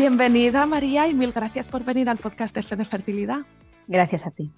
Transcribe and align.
Bienvenida 0.00 0.64
María 0.64 1.08
y 1.08 1.12
mil 1.12 1.30
gracias 1.30 1.68
por 1.68 1.84
venir 1.84 2.08
al 2.08 2.16
podcast 2.16 2.54
de 2.54 2.62
Fe 2.62 2.74
de 2.74 2.86
Fertilidad. 2.86 3.40
Gracias 3.86 4.26
a 4.26 4.30
ti. 4.30 4.50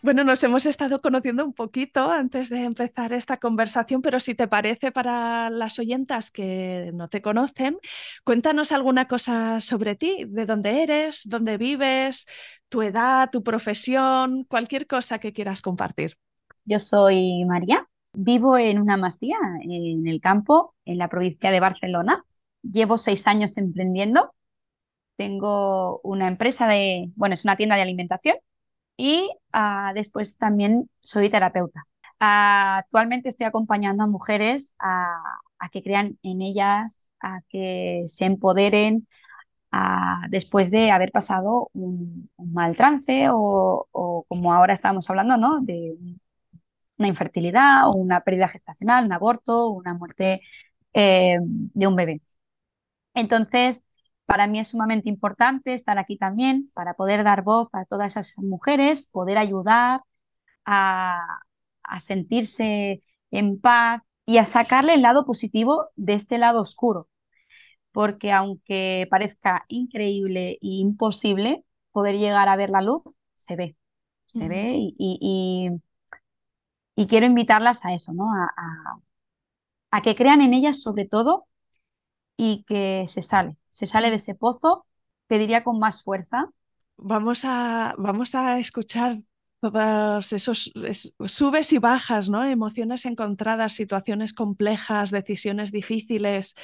Bueno, 0.00 0.22
nos 0.22 0.44
hemos 0.44 0.64
estado 0.64 1.00
conociendo 1.00 1.44
un 1.44 1.54
poquito 1.54 2.08
antes 2.08 2.50
de 2.50 2.62
empezar 2.62 3.12
esta 3.12 3.38
conversación, 3.38 4.00
pero 4.00 4.20
si 4.20 4.36
te 4.36 4.46
parece 4.46 4.92
para 4.92 5.50
las 5.50 5.80
oyentas 5.80 6.30
que 6.30 6.92
no 6.94 7.08
te 7.08 7.20
conocen, 7.20 7.78
cuéntanos 8.22 8.70
alguna 8.70 9.08
cosa 9.08 9.60
sobre 9.60 9.96
ti, 9.96 10.24
de 10.28 10.46
dónde 10.46 10.84
eres, 10.84 11.28
dónde 11.28 11.56
vives, 11.56 12.28
tu 12.68 12.82
edad, 12.82 13.28
tu 13.28 13.42
profesión, 13.42 14.44
cualquier 14.44 14.86
cosa 14.86 15.18
que 15.18 15.32
quieras 15.32 15.62
compartir. 15.62 16.16
Yo 16.64 16.78
soy 16.78 17.44
María, 17.44 17.88
vivo 18.12 18.56
en 18.56 18.80
una 18.80 18.96
masía 18.96 19.36
en 19.62 20.06
el 20.06 20.20
campo, 20.20 20.76
en 20.84 20.98
la 20.98 21.08
provincia 21.08 21.50
de 21.50 21.58
Barcelona. 21.58 22.24
Llevo 22.62 22.98
seis 22.98 23.26
años 23.26 23.56
emprendiendo 23.56 24.32
tengo 25.20 26.00
una 26.02 26.28
empresa 26.28 26.66
de, 26.66 27.10
bueno, 27.14 27.34
es 27.34 27.44
una 27.44 27.56
tienda 27.56 27.76
de 27.76 27.82
alimentación 27.82 28.36
y 28.96 29.30
ah, 29.52 29.92
después 29.94 30.38
también 30.38 30.90
soy 31.00 31.30
terapeuta. 31.30 31.84
actualmente 32.20 33.28
estoy 33.28 33.46
acompañando 33.46 34.04
a 34.04 34.06
mujeres 34.08 34.74
a, 34.78 35.20
que 35.72 35.82
crean 35.82 36.18
en 36.22 36.42
ellas, 36.42 37.10
a 37.20 37.42
que 37.50 38.04
se 38.08 38.24
empoderen 38.26 39.06
después 40.30 40.70
de 40.70 40.90
haber 40.90 41.12
pasado 41.12 41.70
un, 41.74 42.30
mal 42.38 42.76
trance 42.76 43.28
o, 43.30 44.24
como 44.28 44.52
ahora 44.54 44.74
estamos 44.74 45.08
hablando, 45.10 45.36
¿no? 45.36 45.60
De 45.60 45.96
una 46.98 47.08
infertilidad 47.08 47.88
o 47.88 47.92
una 47.92 48.20
pérdida 48.22 48.48
gestacional, 48.48 49.04
un 49.06 49.12
aborto, 49.12 49.68
una 49.68 49.94
muerte 49.94 50.42
eh, 50.94 51.38
de 51.42 51.86
un 51.86 51.96
bebé. 51.96 52.20
Entonces, 53.14 53.84
para 54.30 54.46
mí 54.46 54.60
es 54.60 54.68
sumamente 54.68 55.08
importante 55.08 55.74
estar 55.74 55.98
aquí 55.98 56.16
también 56.16 56.70
para 56.72 56.94
poder 56.94 57.24
dar 57.24 57.42
voz 57.42 57.68
a 57.72 57.84
todas 57.84 58.12
esas 58.16 58.38
mujeres, 58.38 59.08
poder 59.08 59.38
ayudar 59.38 60.02
a, 60.64 61.40
sentirse 62.00 63.02
en 63.32 63.60
paz 63.60 64.02
y 64.26 64.38
a 64.38 64.46
sacarle 64.46 64.94
el 64.94 65.02
lado 65.02 65.26
positivo 65.26 65.88
de 65.96 66.14
este 66.14 66.38
lado 66.38 66.60
oscuro. 66.60 67.08
Porque 67.90 68.30
aunque 68.30 69.08
parezca 69.10 69.64
increíble 69.66 70.52
e 70.52 70.58
imposible 70.62 71.64
poder 71.90 72.16
llegar 72.16 72.48
a 72.48 72.56
ver 72.56 72.70
la 72.70 72.82
luz, 72.82 73.02
se 73.34 73.56
ve, 73.56 73.76
se 74.26 74.46
ve 74.48 74.74
y, 74.78 75.70
quiero 77.08 77.26
invitarlas 77.26 77.84
a 77.84 77.94
eso, 77.94 78.12
¿no? 78.12 78.26
a 79.90 80.02
que 80.02 80.14
crean 80.14 80.40
en 80.40 80.54
ellas 80.54 80.80
sobre 80.80 81.04
todo 81.04 81.48
y 82.42 82.64
que 82.66 83.04
se 83.06 83.20
sale, 83.20 83.58
se 83.68 83.86
sale 83.86 84.08
de 84.08 84.16
ese 84.16 84.34
pozo, 84.34 84.86
te 85.26 85.38
diría 85.38 85.62
con 85.62 85.78
más 85.78 86.02
fuerza. 86.02 86.48
Vamos 86.96 87.42
a, 87.44 87.94
vamos 87.98 88.34
a 88.34 88.58
escuchar 88.58 89.16
todos 89.60 90.32
esos 90.32 90.72
subes 91.26 91.72
y 91.74 91.78
bajas, 91.78 92.30
¿no? 92.30 92.42
Emociones 92.42 93.04
encontradas, 93.04 93.74
situaciones 93.74 94.32
complejas, 94.32 95.10
decisiones 95.10 95.70
difíciles. 95.70 96.54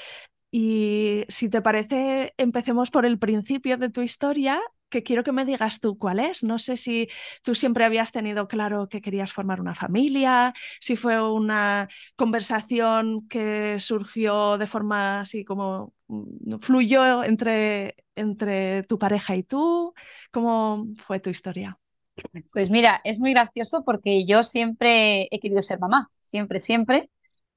Y 0.51 1.25
si 1.29 1.51
te 1.51 1.61
parece, 1.61 2.33
empecemos 2.39 2.91
por 2.91 3.05
el 3.05 3.19
principio 3.19 3.77
de 3.77 3.91
tu 3.91 4.01
historia 4.01 4.63
quiero 5.03 5.25
que 5.25 5.33
me 5.33 5.45
digas 5.45 5.81
tú 5.81 5.99
cuál 5.99 6.19
es. 6.21 6.43
No 6.43 6.59
sé 6.59 6.77
si 6.77 7.09
tú 7.43 7.55
siempre 7.55 7.84
habías 7.84 8.12
tenido 8.12 8.49
claro 8.49 8.89
que 8.89 9.01
querías 9.01 9.33
formar 9.33 9.61
una 9.61 9.75
familia, 9.75 10.55
si 10.81 10.97
fue 10.97 11.21
una 11.23 11.89
conversación 12.17 13.27
que 13.29 13.79
surgió 13.81 14.59
de 14.59 14.67
forma 14.67 15.21
así 15.21 15.45
como 15.45 15.95
mm, 16.09 16.59
fluyó 16.59 17.25
entre, 17.25 17.97
entre 18.15 18.83
tu 18.84 18.99
pareja 18.99 19.37
y 19.37 19.43
tú. 19.43 19.95
¿Cómo 20.31 20.87
fue 21.07 21.21
tu 21.21 21.31
historia? 21.31 21.78
Pues 22.53 22.71
mira, 22.71 23.01
es 23.05 23.19
muy 23.19 23.33
gracioso 23.33 23.84
porque 23.84 24.25
yo 24.27 24.43
siempre 24.43 25.28
he 25.31 25.41
querido 25.41 25.63
ser 25.63 25.78
mamá, 25.78 26.11
siempre, 26.23 26.61
siempre, 26.61 27.11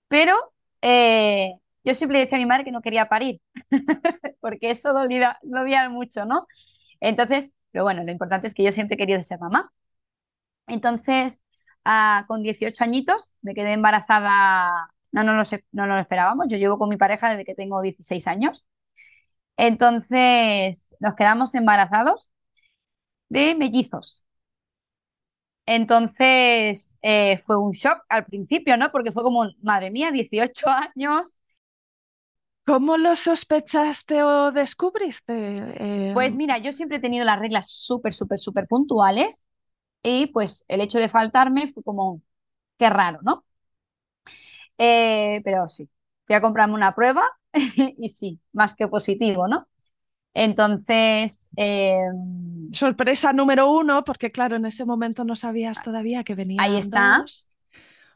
pero 0.08 0.36
eh, 0.82 1.54
yo 1.84 1.96
siempre 1.96 2.20
decía 2.20 2.38
a 2.38 2.42
mi 2.42 2.46
madre 2.46 2.66
que 2.66 2.72
no 2.72 2.82
quería 2.82 3.08
parir, 3.08 3.42
porque 4.42 4.72
eso 4.72 4.94
dolía, 4.94 5.40
dolía 5.44 5.90
mucho, 5.90 6.26
¿no? 6.26 6.48
Entonces, 7.02 7.52
pero 7.72 7.84
bueno, 7.84 8.04
lo 8.04 8.12
importante 8.12 8.48
es 8.48 8.54
que 8.54 8.64
yo 8.64 8.72
siempre 8.72 8.96
he 8.96 8.98
querido 8.98 9.22
ser 9.24 9.40
mamá. 9.40 9.72
Entonces, 10.68 11.44
ah, 11.86 12.26
con 12.28 12.44
18 12.44 12.84
añitos 12.84 13.38
me 13.42 13.54
quedé 13.56 13.74
embarazada, 13.74 14.92
no, 15.12 15.24
no, 15.24 15.34
lo 15.36 15.44
no 15.72 15.88
lo 15.88 15.98
esperábamos, 15.98 16.48
yo 16.50 16.58
llevo 16.58 16.78
con 16.80 16.90
mi 16.90 16.98
pareja 16.98 17.30
desde 17.32 17.46
que 17.46 17.56
tengo 17.56 17.82
16 17.82 18.28
años. 18.28 18.68
Entonces, 19.58 20.96
nos 21.00 21.16
quedamos 21.16 21.56
embarazados 21.56 22.32
de 23.30 23.56
mellizos. 23.56 24.24
Entonces, 25.66 26.98
eh, 27.04 27.38
fue 27.46 27.62
un 27.62 27.72
shock 27.74 28.04
al 28.10 28.26
principio, 28.26 28.76
¿no? 28.78 28.92
Porque 28.92 29.12
fue 29.12 29.22
como, 29.24 29.46
madre 29.62 29.92
mía, 29.92 30.12
18 30.12 30.68
años, 30.96 31.38
¿Cómo 32.66 32.98
lo 32.98 33.16
sospechaste 33.16 34.24
o 34.24 34.52
descubriste? 34.52 36.12
Pues 36.14 36.36
mira, 36.36 36.58
yo 36.60 36.72
siempre 36.72 36.98
he 36.98 37.02
tenido 37.02 37.26
las 37.26 37.40
reglas 37.40 37.70
súper, 37.72 38.14
súper, 38.14 38.40
súper 38.40 38.68
puntuales 38.68 39.46
y 40.04 40.28
pues 40.28 40.66
el 40.68 40.82
hecho 40.82 41.00
de 41.00 41.10
faltarme 41.10 41.72
fue 41.74 41.84
como, 41.84 42.22
qué 42.78 42.90
raro, 42.90 43.20
¿no? 43.24 43.44
Eh, 44.78 45.42
pero 45.44 45.68
sí, 45.70 45.90
fui 46.26 46.36
a 46.36 46.42
comprarme 46.42 46.74
una 46.76 46.96
prueba 46.96 47.24
y 47.98 48.10
sí, 48.10 48.40
más 48.54 48.76
que 48.76 48.88
positivo, 48.88 49.48
¿no? 49.48 49.68
Entonces... 50.34 51.50
Em, 51.56 52.72
Sorpresa 52.72 53.34
número 53.34 53.72
uno, 53.72 54.04
porque 54.04 54.30
claro, 54.30 54.56
en 54.56 54.66
ese 54.66 54.86
momento 54.86 55.24
no 55.24 55.36
sabías 55.36 55.82
todavía 55.84 56.24
que 56.24 56.36
venía. 56.36 56.62
Ahí 56.62 56.78
está. 56.78 57.26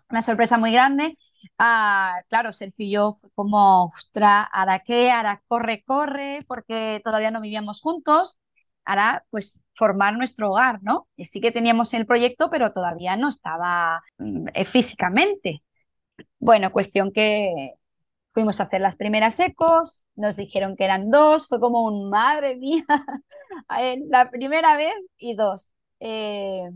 Una 0.10 0.22
sorpresa 0.22 0.58
muy 0.58 0.72
grande. 0.72 1.18
Ah, 1.58 2.22
claro, 2.30 2.54
Sergio 2.54 2.86
y 2.86 2.92
yo 2.92 3.18
como, 3.36 3.86
ostra, 3.96 4.44
¿ahora 4.44 4.80
qué? 4.80 5.12
Ahora 5.12 5.42
corre, 5.48 5.84
corre, 5.86 6.40
porque 6.48 7.02
todavía 7.04 7.32
no 7.32 7.42
vivíamos 7.42 7.82
juntos. 7.82 8.40
Ahora, 8.86 9.26
pues, 9.30 9.62
formar 9.76 10.18
nuestro 10.18 10.52
hogar, 10.52 10.80
¿no? 10.84 11.08
Y 11.16 11.26
sí 11.28 11.40
que 11.42 11.52
teníamos 11.52 11.94
el 11.94 12.06
proyecto, 12.06 12.50
pero 12.50 12.72
todavía 12.74 13.16
no 13.16 13.30
estaba 13.30 14.02
mm, 14.18 14.48
eh, 14.54 14.66
físicamente. 14.66 15.64
Bueno, 16.40 16.72
cuestión 16.72 17.12
que 17.12 17.74
fuimos 18.34 18.60
a 18.60 18.64
hacer 18.64 18.82
las 18.82 18.96
primeras 18.98 19.40
ecos, 19.40 20.06
nos 20.16 20.36
dijeron 20.38 20.76
que 20.78 20.86
eran 20.86 21.12
dos, 21.12 21.48
fue 21.50 21.60
como 21.60 21.84
un 21.86 22.10
madre 22.10 22.56
mía, 22.58 22.86
la 24.10 24.30
primera 24.32 24.78
vez 24.78 24.94
y 25.18 25.36
dos. 25.36 25.72
Eh, 26.00 26.70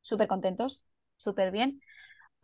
súper 0.00 0.28
contentos, 0.28 0.84
súper 1.16 1.50
bien 1.52 1.80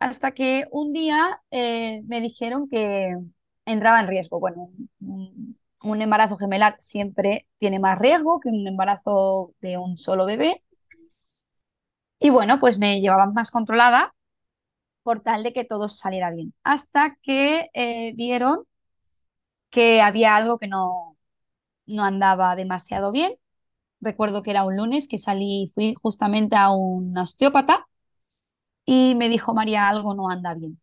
hasta 0.01 0.31
que 0.31 0.65
un 0.71 0.93
día 0.93 1.41
eh, 1.51 2.01
me 2.07 2.21
dijeron 2.21 2.67
que 2.69 3.15
entraba 3.65 3.99
en 4.01 4.07
riesgo. 4.07 4.39
Bueno, 4.39 4.71
un, 4.99 6.01
embarazo 6.01 6.37
gemelar 6.37 6.75
siempre 6.79 7.47
tiene 7.59 7.79
más 7.79 7.99
riesgo 7.99 8.39
que 8.39 8.49
un 8.49 8.67
embarazo 8.67 9.53
de 9.61 9.77
un 9.77 9.97
solo 9.97 10.25
bebé. 10.25 10.63
Y 12.19 12.29
bueno, 12.31 12.59
pues 12.59 12.77
me 12.79 12.99
llevaban 13.01 13.33
más 13.33 13.51
controlada 13.51 14.13
por 15.03 15.21
tal 15.21 15.43
de 15.43 15.53
que 15.53 15.65
todo 15.65 15.89
saliera 15.89 16.31
bien. 16.31 16.53
Hasta 16.63 17.17
que 17.23 17.69
eh, 17.73 18.13
vieron 18.15 18.65
que 19.69 20.01
había 20.01 20.35
algo 20.35 20.59
que 20.59 20.67
no, 20.67 21.17
no 21.87 22.03
andaba 22.03 22.55
demasiado 22.55 23.11
bien. 23.11 23.35
Recuerdo 24.01 24.43
que 24.43 24.51
era 24.51 24.65
un 24.65 24.77
lunes 24.77 25.07
que 25.07 25.19
salí, 25.19 25.71
fui 25.75 25.95
justamente 26.01 26.55
a 26.57 26.71
un 26.71 27.17
osteópata 27.17 27.87
y 28.85 29.15
me 29.15 29.29
dijo, 29.29 29.53
María, 29.55 29.87
algo 29.89 30.13
no 30.13 30.29
anda 30.29 30.53
bien. 30.55 30.79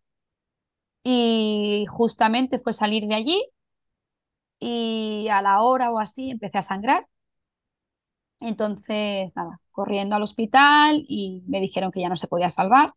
Y 1.02 1.86
justamente 1.90 2.60
fue 2.60 2.72
salir 2.72 3.08
de 3.08 3.14
allí 3.16 3.42
y 4.60 5.28
a 5.30 5.42
la 5.42 5.62
hora 5.62 5.90
o 5.92 5.98
así 6.00 6.30
empecé 6.30 6.58
a 6.58 6.62
sangrar. 6.62 7.06
Entonces, 8.40 9.32
nada, 9.36 9.60
corriendo 9.70 10.16
al 10.16 10.22
hospital 10.22 11.02
y 11.08 11.42
me 11.46 11.60
dijeron 11.60 11.90
que 11.90 12.00
ya 12.00 12.08
no 12.08 12.16
se 12.16 12.28
podía 12.28 12.50
salvar. 12.50 12.92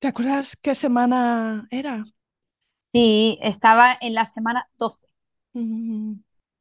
¿Te 0.00 0.08
acuerdas 0.08 0.56
qué 0.56 0.74
semana 0.74 1.66
era? 1.70 2.04
Sí, 2.92 3.38
estaba 3.42 3.96
en 4.00 4.14
la 4.14 4.24
semana 4.26 4.68
12. 4.78 5.06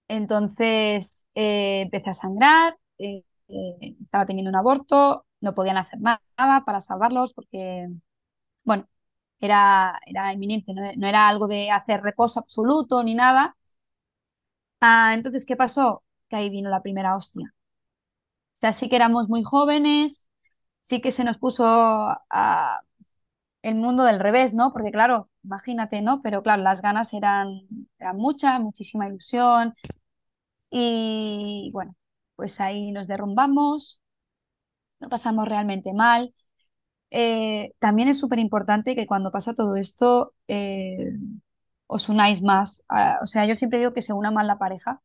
Entonces 0.08 1.28
eh, 1.36 1.82
empecé 1.84 2.10
a 2.10 2.14
sangrar, 2.14 2.78
eh, 2.98 3.24
eh, 3.48 3.96
estaba 4.04 4.26
teniendo 4.26 4.50
un 4.50 4.56
aborto, 4.58 5.26
no 5.42 5.56
podían 5.56 5.78
hacer 5.78 6.00
nada 6.02 6.22
para 6.66 6.82
salvarlos 6.82 7.34
porque, 7.34 7.90
bueno, 8.66 8.88
era, 9.42 10.00
era 10.08 10.34
inminente, 10.34 10.74
no, 10.74 11.08
era 11.08 11.28
algo 11.30 11.48
de 11.50 11.72
hacer 11.72 12.02
reposo 12.04 12.40
absoluto 12.42 13.04
ni 13.04 13.16
nada. 13.16 13.58
Ah, 14.80 15.14
entonces, 15.16 15.46
¿qué 15.46 15.56
pasó? 15.56 16.04
Que 16.30 16.36
ahí 16.36 16.50
vino 16.50 16.70
la 16.70 16.82
primera 16.82 17.16
hostia. 17.16 17.54
O 18.58 18.60
sea, 18.62 18.74
sí 18.74 18.90
que 18.90 18.96
éramos 18.96 19.28
muy 19.30 19.44
jóvenes, 19.44 20.30
sí 20.80 21.02
que 21.02 21.12
se 21.12 21.24
nos 21.24 21.38
puso 21.38 21.64
el 23.62 23.76
mundo 23.76 24.04
del 24.04 24.20
revés, 24.20 24.54
¿no? 24.54 24.74
Porque 24.74 24.92
claro, 24.92 25.30
imagínate, 25.44 26.02
¿no? 26.02 26.22
Pero 26.22 26.42
claro, 26.44 26.64
las 26.64 26.82
ganas 26.82 27.14
eran, 27.14 27.62
eran 28.00 28.18
muchas, 28.18 28.60
muchísima 28.60 29.08
ilusión. 29.08 29.76
Y 30.72 31.72
bueno, 31.74 31.96
pues 32.38 32.62
ahí 32.62 32.92
nos 32.94 33.08
derrumbamos, 33.08 34.01
lo 35.02 35.10
pasamos 35.10 35.48
realmente 35.48 35.94
mal. 35.94 36.34
Eh, 37.12 37.74
también 37.80 38.08
es 38.10 38.20
súper 38.20 38.40
importante 38.40 38.96
que 38.96 39.08
cuando 39.08 39.32
pasa 39.32 39.54
todo 39.56 39.76
esto 39.78 40.34
eh, 40.48 41.14
os 41.88 42.10
unáis 42.10 42.42
más. 42.42 42.84
o 43.22 43.28
sea, 43.28 43.46
yo 43.46 43.56
siempre 43.56 43.80
digo 43.80 43.94
que 43.94 44.02
se 44.02 44.14
una 44.14 44.32
más 44.32 44.46
la 44.46 44.58
pareja 44.58 45.02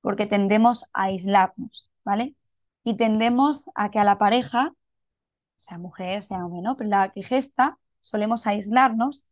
porque 0.00 0.26
tendemos 0.26 0.84
a 0.92 1.04
aislarnos, 1.04 1.90
¿vale? 2.04 2.36
Y 2.84 2.96
tendemos 2.96 3.70
a 3.74 3.90
que 3.90 3.98
a 4.00 4.04
la 4.04 4.18
pareja, 4.18 4.72
sea 5.56 5.78
mujer, 5.78 6.22
sea 6.22 6.44
hombre, 6.46 6.62
¿no? 6.62 6.76
Pero 6.76 6.90
la 6.90 7.12
que 7.12 7.22
gesta, 7.22 7.78
solemos 8.00 8.46
aislarnos 8.46 9.26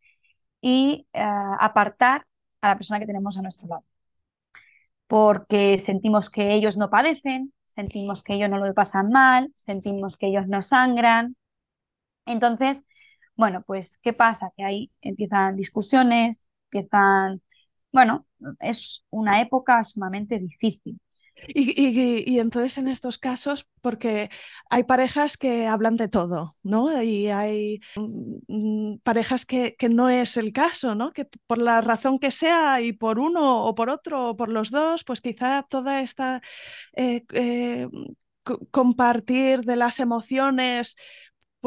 y 0.60 1.06
eh, 1.12 1.22
apartar 1.60 2.26
a 2.60 2.68
la 2.70 2.76
persona 2.76 3.00
que 3.00 3.06
tenemos 3.06 3.38
a 3.38 3.42
nuestro 3.42 3.68
lado. 3.68 3.84
Porque 5.06 5.78
sentimos 5.78 6.30
que 6.30 6.54
ellos 6.54 6.76
no 6.76 6.90
padecen, 6.90 7.52
sentimos 7.76 8.22
que 8.24 8.34
ellos 8.34 8.50
no 8.50 8.58
lo 8.58 8.74
pasan 8.74 9.10
mal, 9.10 9.52
sentimos 9.56 10.18
que 10.18 10.28
ellos 10.28 10.48
no 10.48 10.62
sangran. 10.62 11.36
Entonces, 12.26 12.84
bueno, 13.36 13.62
pues, 13.66 13.98
¿qué 13.98 14.12
pasa? 14.12 14.52
Que 14.56 14.64
ahí 14.64 14.92
empiezan 15.02 15.56
discusiones, 15.56 16.48
empiezan, 16.72 17.42
bueno, 17.92 18.26
es 18.60 19.04
una 19.10 19.40
época 19.42 19.84
sumamente 19.84 20.38
difícil. 20.38 21.00
Y, 21.48 22.38
entonces 22.38 22.78
en 22.78 22.88
estos 22.88 23.18
casos, 23.18 23.66
porque 23.80 24.30
hay 24.70 24.84
parejas 24.84 25.36
que 25.36 25.66
hablan 25.66 25.96
de 25.96 26.08
todo, 26.08 26.56
¿no? 26.62 27.02
Y 27.02 27.28
hay 27.28 27.80
mm, 27.96 28.92
mm, 28.94 28.98
parejas 29.00 29.46
que, 29.46 29.76
que, 29.76 29.88
no 29.88 30.08
es 30.08 30.36
el 30.36 30.52
caso, 30.52 30.94
¿no? 30.94 31.12
Que 31.12 31.26
por 31.46 31.58
la 31.58 31.80
razón 31.80 32.18
que 32.18 32.30
sea 32.30 32.80
y 32.80 32.92
por 32.92 33.18
uno 33.18 33.64
o 33.64 33.74
por 33.74 33.90
otro 33.90 34.30
o 34.30 34.36
por 34.36 34.48
los 34.48 34.70
dos, 34.70 35.04
pues 35.04 35.20
quizá 35.20 35.62
toda 35.62 36.00
esta 36.00 36.42
eh, 36.96 37.24
eh, 37.32 37.88
compartir 38.70 39.62
de 39.62 39.76
las 39.76 40.00
emociones 40.00 40.96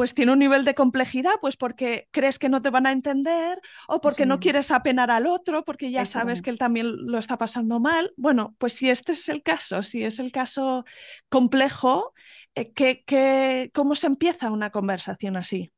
pues 0.00 0.14
tiene 0.14 0.32
un 0.32 0.38
nivel 0.38 0.64
de 0.64 0.74
complejidad, 0.74 1.32
pues 1.42 1.58
porque 1.58 2.08
crees 2.10 2.38
que 2.38 2.48
no 2.48 2.62
te 2.62 2.70
van 2.70 2.86
a 2.86 2.92
entender 2.92 3.60
o 3.86 4.00
porque 4.00 4.24
no 4.24 4.40
quieres 4.40 4.70
apenar 4.70 5.10
al 5.10 5.26
otro, 5.26 5.62
porque 5.62 5.90
ya 5.90 6.06
sabes 6.06 6.40
que 6.40 6.48
él 6.48 6.56
también 6.58 6.86
lo 7.06 7.18
está 7.18 7.36
pasando 7.36 7.80
mal. 7.80 8.10
Bueno, 8.16 8.54
pues 8.56 8.72
si 8.72 8.88
este 8.88 9.12
es 9.12 9.28
el 9.28 9.42
caso, 9.42 9.82
si 9.82 10.02
es 10.02 10.18
el 10.18 10.32
caso 10.32 10.86
complejo, 11.28 12.14
eh, 12.54 13.70
cómo 13.74 13.94
se 13.94 14.06
empieza 14.06 14.50
una 14.50 14.70
conversación 14.70 15.36
así? 15.36 15.70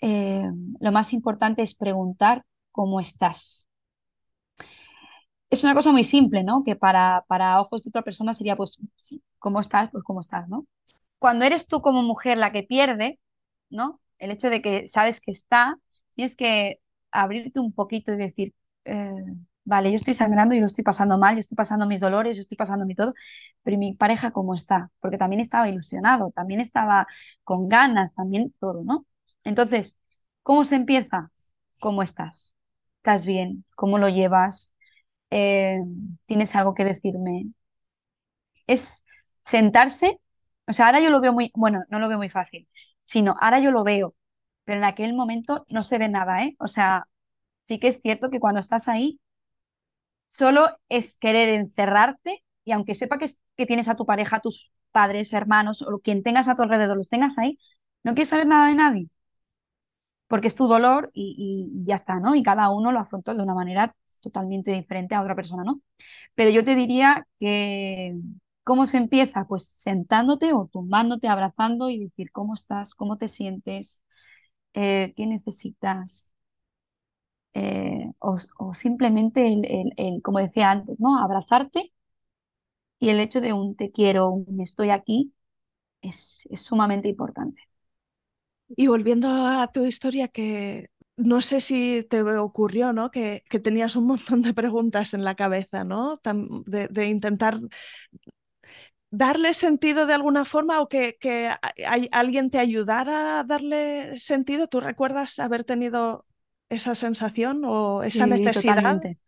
Eh, 0.00 0.50
lo 0.80 0.90
más 0.90 1.12
importante 1.12 1.62
es 1.62 1.76
preguntar 1.76 2.44
cómo 2.72 2.98
estás. 2.98 3.68
Es 5.48 5.62
una 5.62 5.76
cosa 5.76 5.92
muy 5.92 6.02
simple, 6.02 6.42
¿no? 6.42 6.64
Que 6.64 6.74
para, 6.74 7.24
para 7.28 7.60
ojos 7.60 7.84
de 7.84 7.90
otra 7.90 8.02
persona 8.02 8.34
sería, 8.34 8.56
pues, 8.56 8.80
¿cómo 9.38 9.60
estás? 9.60 9.92
Pues, 9.92 10.02
¿cómo 10.02 10.22
estás, 10.22 10.48
no? 10.48 10.66
Cuando 11.20 11.44
eres 11.44 11.68
tú 11.68 11.82
como 11.82 12.02
mujer 12.02 12.36
la 12.36 12.50
que 12.50 12.64
pierde, 12.64 13.20
¿no? 13.70 14.00
El 14.18 14.30
hecho 14.30 14.50
de 14.50 14.62
que 14.62 14.88
sabes 14.88 15.20
que 15.20 15.32
está, 15.32 15.78
tienes 16.14 16.36
que 16.36 16.80
abrirte 17.10 17.60
un 17.60 17.72
poquito 17.72 18.12
y 18.12 18.16
decir, 18.16 18.54
eh, 18.84 19.12
vale, 19.64 19.90
yo 19.90 19.96
estoy 19.96 20.14
sangrando 20.14 20.54
y 20.54 20.60
lo 20.60 20.66
estoy 20.66 20.84
pasando 20.84 21.18
mal, 21.18 21.34
yo 21.36 21.40
estoy 21.40 21.56
pasando 21.56 21.86
mis 21.86 22.00
dolores, 22.00 22.36
yo 22.36 22.42
estoy 22.42 22.56
pasando 22.56 22.86
mi 22.86 22.94
todo, 22.94 23.14
pero 23.62 23.78
mi 23.78 23.94
pareja 23.94 24.30
cómo 24.32 24.54
está? 24.54 24.90
Porque 25.00 25.18
también 25.18 25.40
estaba 25.40 25.68
ilusionado, 25.68 26.30
también 26.34 26.60
estaba 26.60 27.06
con 27.44 27.68
ganas, 27.68 28.14
también 28.14 28.52
todo, 28.60 28.82
¿no? 28.84 29.06
Entonces, 29.44 29.98
¿cómo 30.42 30.64
se 30.64 30.76
empieza? 30.76 31.30
¿Cómo 31.80 32.02
estás? 32.02 32.54
¿Estás 32.98 33.24
bien? 33.24 33.64
¿Cómo 33.76 33.98
lo 33.98 34.08
llevas? 34.08 34.72
Eh, 35.30 35.80
¿Tienes 36.26 36.54
algo 36.56 36.74
que 36.74 36.84
decirme? 36.84 37.46
Es 38.66 39.04
sentarse, 39.46 40.20
o 40.66 40.72
sea, 40.72 40.86
ahora 40.86 41.00
yo 41.00 41.10
lo 41.10 41.20
veo 41.20 41.32
muy, 41.32 41.50
bueno, 41.54 41.84
no 41.88 41.98
lo 41.98 42.08
veo 42.08 42.18
muy 42.18 42.28
fácil, 42.30 42.68
sino 43.04 43.36
ahora 43.40 43.60
yo 43.60 43.70
lo 43.70 43.84
veo, 43.84 44.14
pero 44.64 44.78
en 44.78 44.84
aquel 44.84 45.14
momento 45.14 45.64
no 45.70 45.82
se 45.84 45.98
ve 45.98 46.08
nada, 46.08 46.44
¿eh? 46.44 46.56
O 46.58 46.68
sea, 46.68 47.06
sí 47.68 47.78
que 47.80 47.88
es 47.88 48.00
cierto 48.02 48.30
que 48.30 48.40
cuando 48.40 48.60
estás 48.60 48.88
ahí, 48.88 49.20
solo 50.30 50.68
es 50.88 51.16
querer 51.18 51.48
encerrarte 51.50 52.44
y 52.64 52.72
aunque 52.72 52.94
sepa 52.94 53.18
que, 53.18 53.26
que 53.56 53.66
tienes 53.66 53.88
a 53.88 53.96
tu 53.96 54.06
pareja, 54.06 54.36
a 54.36 54.40
tus 54.40 54.70
padres, 54.92 55.32
hermanos 55.32 55.82
o 55.82 55.98
quien 56.00 56.22
tengas 56.22 56.48
a 56.48 56.56
tu 56.56 56.62
alrededor, 56.62 56.96
los 56.96 57.08
tengas 57.08 57.38
ahí, 57.38 57.58
no 58.02 58.14
quieres 58.14 58.28
saber 58.30 58.46
nada 58.46 58.68
de 58.68 58.74
nadie, 58.74 59.08
porque 60.28 60.48
es 60.48 60.54
tu 60.54 60.66
dolor 60.66 61.10
y, 61.14 61.72
y 61.82 61.86
ya 61.86 61.96
está, 61.96 62.18
¿no? 62.20 62.34
Y 62.34 62.42
cada 62.42 62.70
uno 62.70 62.92
lo 62.92 62.98
afronta 63.00 63.34
de 63.34 63.42
una 63.42 63.54
manera 63.54 63.94
totalmente 64.22 64.72
diferente 64.72 65.14
a 65.14 65.20
otra 65.22 65.34
persona, 65.36 65.64
¿no? 65.64 65.80
Pero 66.34 66.50
yo 66.50 66.64
te 66.64 66.74
diría 66.76 67.26
que 67.40 68.16
¿Cómo 68.64 68.86
se 68.86 68.96
empieza? 68.98 69.46
Pues 69.46 69.68
sentándote 69.68 70.52
o 70.54 70.68
tumbándote, 70.72 71.28
abrazando 71.28 71.90
y 71.90 71.98
decir 71.98 72.32
cómo 72.32 72.54
estás, 72.54 72.94
cómo 72.94 73.18
te 73.18 73.28
sientes, 73.28 74.02
eh, 74.74 75.14
qué 75.16 75.26
necesitas. 75.26 76.34
Eh, 77.54 78.10
o, 78.18 78.38
simplemente, 78.74 79.46
el, 79.96 80.22
como 80.22 80.40
decía 80.40 80.70
antes, 80.72 80.98
¿no? 80.98 81.18
abrazarte 81.18 81.92
y 82.98 83.10
el 83.10 83.20
hecho 83.20 83.40
de 83.40 83.52
un 83.52 83.76
te 83.76 83.90
quiero, 83.92 84.30
un 84.30 84.60
estoy 84.60 84.90
aquí, 84.90 85.34
es, 86.00 86.42
sumamente 86.56 87.08
importante. 87.08 87.60
Y 88.68 88.86
volviendo 88.86 89.28
a 89.28 89.70
tu 89.72 89.84
historia, 89.84 90.28
que 90.28 90.88
no 91.16 91.40
sé 91.40 91.60
si 91.60 92.02
te 92.08 92.22
ocurrió, 92.22 92.92
¿no? 92.92 93.10
Que, 93.10 93.42
tenías 93.62 93.96
un 93.96 94.06
montón 94.06 94.42
de 94.42 94.54
preguntas 94.54 95.14
en 95.14 95.22
la 95.22 95.34
cabeza, 95.34 95.84
¿no? 95.84 96.14
de, 96.66 97.06
intentar 97.06 97.60
darle 99.16 99.54
sentido 99.54 100.06
de 100.06 100.14
alguna 100.14 100.44
forma 100.44 100.80
o 100.80 100.88
que, 100.88 101.16
alguien 102.10 102.50
te 102.50 102.58
ayudara 102.58 103.40
a 103.40 103.44
darle 103.44 104.18
sentido? 104.18 104.66
¿Tú 104.66 104.80
recuerdas 104.80 105.38
haber 105.38 105.64
tenido 105.64 106.26
esa 106.68 106.94
sensación 106.94 107.62
o 107.64 108.02
esa 108.02 108.26
necesidad. 108.26 108.76
Totalmente. 108.76 109.18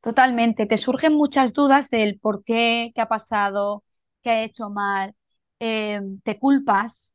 totalmente. 0.00 0.66
Te 0.66 0.78
surgen 0.78 1.14
muchas 1.14 1.52
dudas 1.52 1.90
del 1.90 2.18
por 2.18 2.44
qué, 2.44 2.92
qué 2.94 3.00
ha 3.00 3.08
pasado, 3.08 3.84
qué 4.22 4.30
ha 4.30 4.42
hecho 4.44 4.70
mal. 4.70 5.14
Eh, 5.60 6.00
te 6.24 6.38
culpas, 6.38 7.14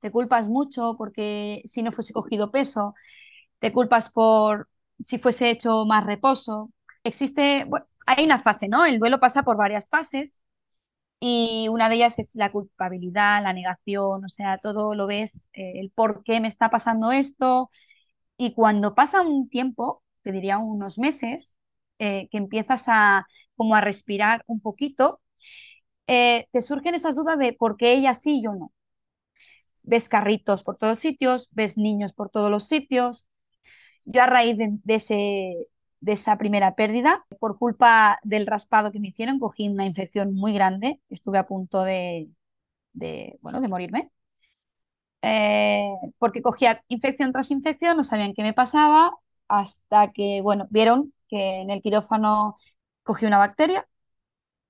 te 0.00 0.10
culpas 0.10 0.46
mucho 0.46 0.96
porque 0.98 1.62
si 1.64 1.82
no 1.82 1.92
fuese 1.92 2.12
cogido 2.12 2.50
peso, 2.50 2.94
te 3.60 3.72
culpas 3.72 4.10
por 4.10 4.68
si 4.98 5.18
fuese 5.18 5.50
hecho 5.50 5.86
más 5.86 6.04
reposo. 6.04 6.70
Existe, 7.04 7.64
bueno, 7.66 7.86
hay 8.06 8.24
una 8.24 8.42
fase, 8.42 8.68
¿no? 8.68 8.84
El 8.84 8.98
duelo 8.98 9.20
pasa 9.20 9.42
por 9.42 9.56
varias 9.56 9.88
fases 9.88 10.42
y 11.20 11.68
una 11.68 11.88
de 11.88 11.96
ellas 11.96 12.18
es 12.18 12.34
la 12.34 12.50
culpabilidad, 12.52 13.42
la 13.42 13.52
negación, 13.52 14.24
o 14.24 14.28
sea, 14.28 14.58
todo 14.58 14.94
lo 14.94 15.06
ves, 15.06 15.48
eh, 15.52 15.74
el 15.80 15.90
por 15.90 16.24
qué 16.24 16.40
me 16.40 16.48
está 16.48 16.70
pasando 16.70 17.12
esto. 17.12 17.68
Y 18.36 18.54
cuando 18.54 18.94
pasa 18.94 19.22
un 19.22 19.48
tiempo, 19.50 20.02
te 20.22 20.32
diría 20.32 20.58
unos 20.58 20.98
meses, 20.98 21.58
eh, 21.98 22.28
que 22.30 22.38
empiezas 22.38 22.84
a 22.88 23.26
como 23.56 23.74
a 23.76 23.80
respirar 23.82 24.44
un 24.46 24.60
poquito, 24.60 25.20
eh, 26.08 26.48
te 26.52 26.62
surgen 26.62 26.94
esas 26.96 27.16
dudas 27.16 27.38
de 27.38 27.52
por 27.54 27.76
qué 27.76 27.92
ella 27.94 28.14
sí 28.14 28.38
y 28.40 28.44
yo 28.44 28.54
no. 28.54 28.72
Ves 29.82 30.08
carritos 30.08 30.62
por 30.62 30.76
todos 30.76 30.98
sitios, 30.98 31.48
ves 31.52 31.76
niños 31.78 32.12
por 32.12 32.30
todos 32.30 32.50
los 32.50 32.66
sitios. 32.68 33.28
Yo 34.06 34.22
a 34.22 34.26
raíz 34.26 34.58
de, 34.58 34.78
ese, 34.94 35.68
de 36.00 36.12
esa 36.12 36.38
primera 36.38 36.74
pérdida, 36.74 37.24
por 37.40 37.58
culpa 37.58 38.18
del 38.22 38.46
raspado 38.46 38.92
que 38.92 39.00
me 39.00 39.08
hicieron, 39.08 39.38
cogí 39.38 39.68
una 39.68 39.86
infección 39.86 40.34
muy 40.34 40.52
grande, 40.54 41.00
estuve 41.10 41.38
a 41.38 41.46
punto 41.46 41.82
de, 41.82 42.28
bueno, 43.42 43.60
de 43.60 43.68
morirme. 43.68 44.10
Eh, 45.22 45.90
porque 46.18 46.42
cogía 46.42 46.82
infección 46.88 47.32
tras 47.32 47.50
infección, 47.50 47.96
no 47.96 48.04
sabían 48.04 48.32
qué 48.34 48.42
me 48.42 48.54
pasaba, 48.54 49.12
hasta 49.48 50.12
que, 50.12 50.40
bueno, 50.42 50.66
vieron 50.70 51.12
que 51.28 51.60
en 51.62 51.70
el 51.70 51.82
quirófano 51.82 52.56
cogí 53.02 53.26
una 53.26 53.38
bacteria. 53.38 53.86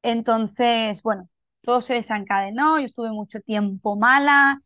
Entonces, 0.02 1.02
bueno, 1.02 1.28
todo 1.62 1.82
se 1.82 1.94
desencadenó, 1.94 2.78
yo 2.80 2.86
estuve 2.86 3.10
mucho 3.12 3.40
tiempo 3.42 3.96
mala, 3.96 4.56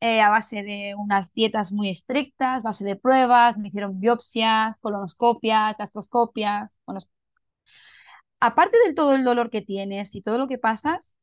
eh, 0.00 0.20
a 0.20 0.30
base 0.30 0.62
de 0.62 0.94
unas 0.96 1.32
dietas 1.32 1.72
muy 1.72 1.90
estrictas, 1.90 2.62
base 2.62 2.84
de 2.84 2.96
pruebas, 2.96 3.56
me 3.58 3.68
hicieron 3.68 4.00
biopsias, 4.00 4.78
colonoscopias, 4.80 5.76
gastroscopias. 5.78 6.78
Aparte 8.40 8.76
del 8.84 8.94
todo 8.94 9.14
el 9.14 9.24
dolor 9.24 9.50
que 9.50 9.62
tienes 9.62 10.14
y 10.14 10.22
todo 10.22 10.38
lo 10.38 10.48
que 10.48 10.58
pasas, 10.58 11.14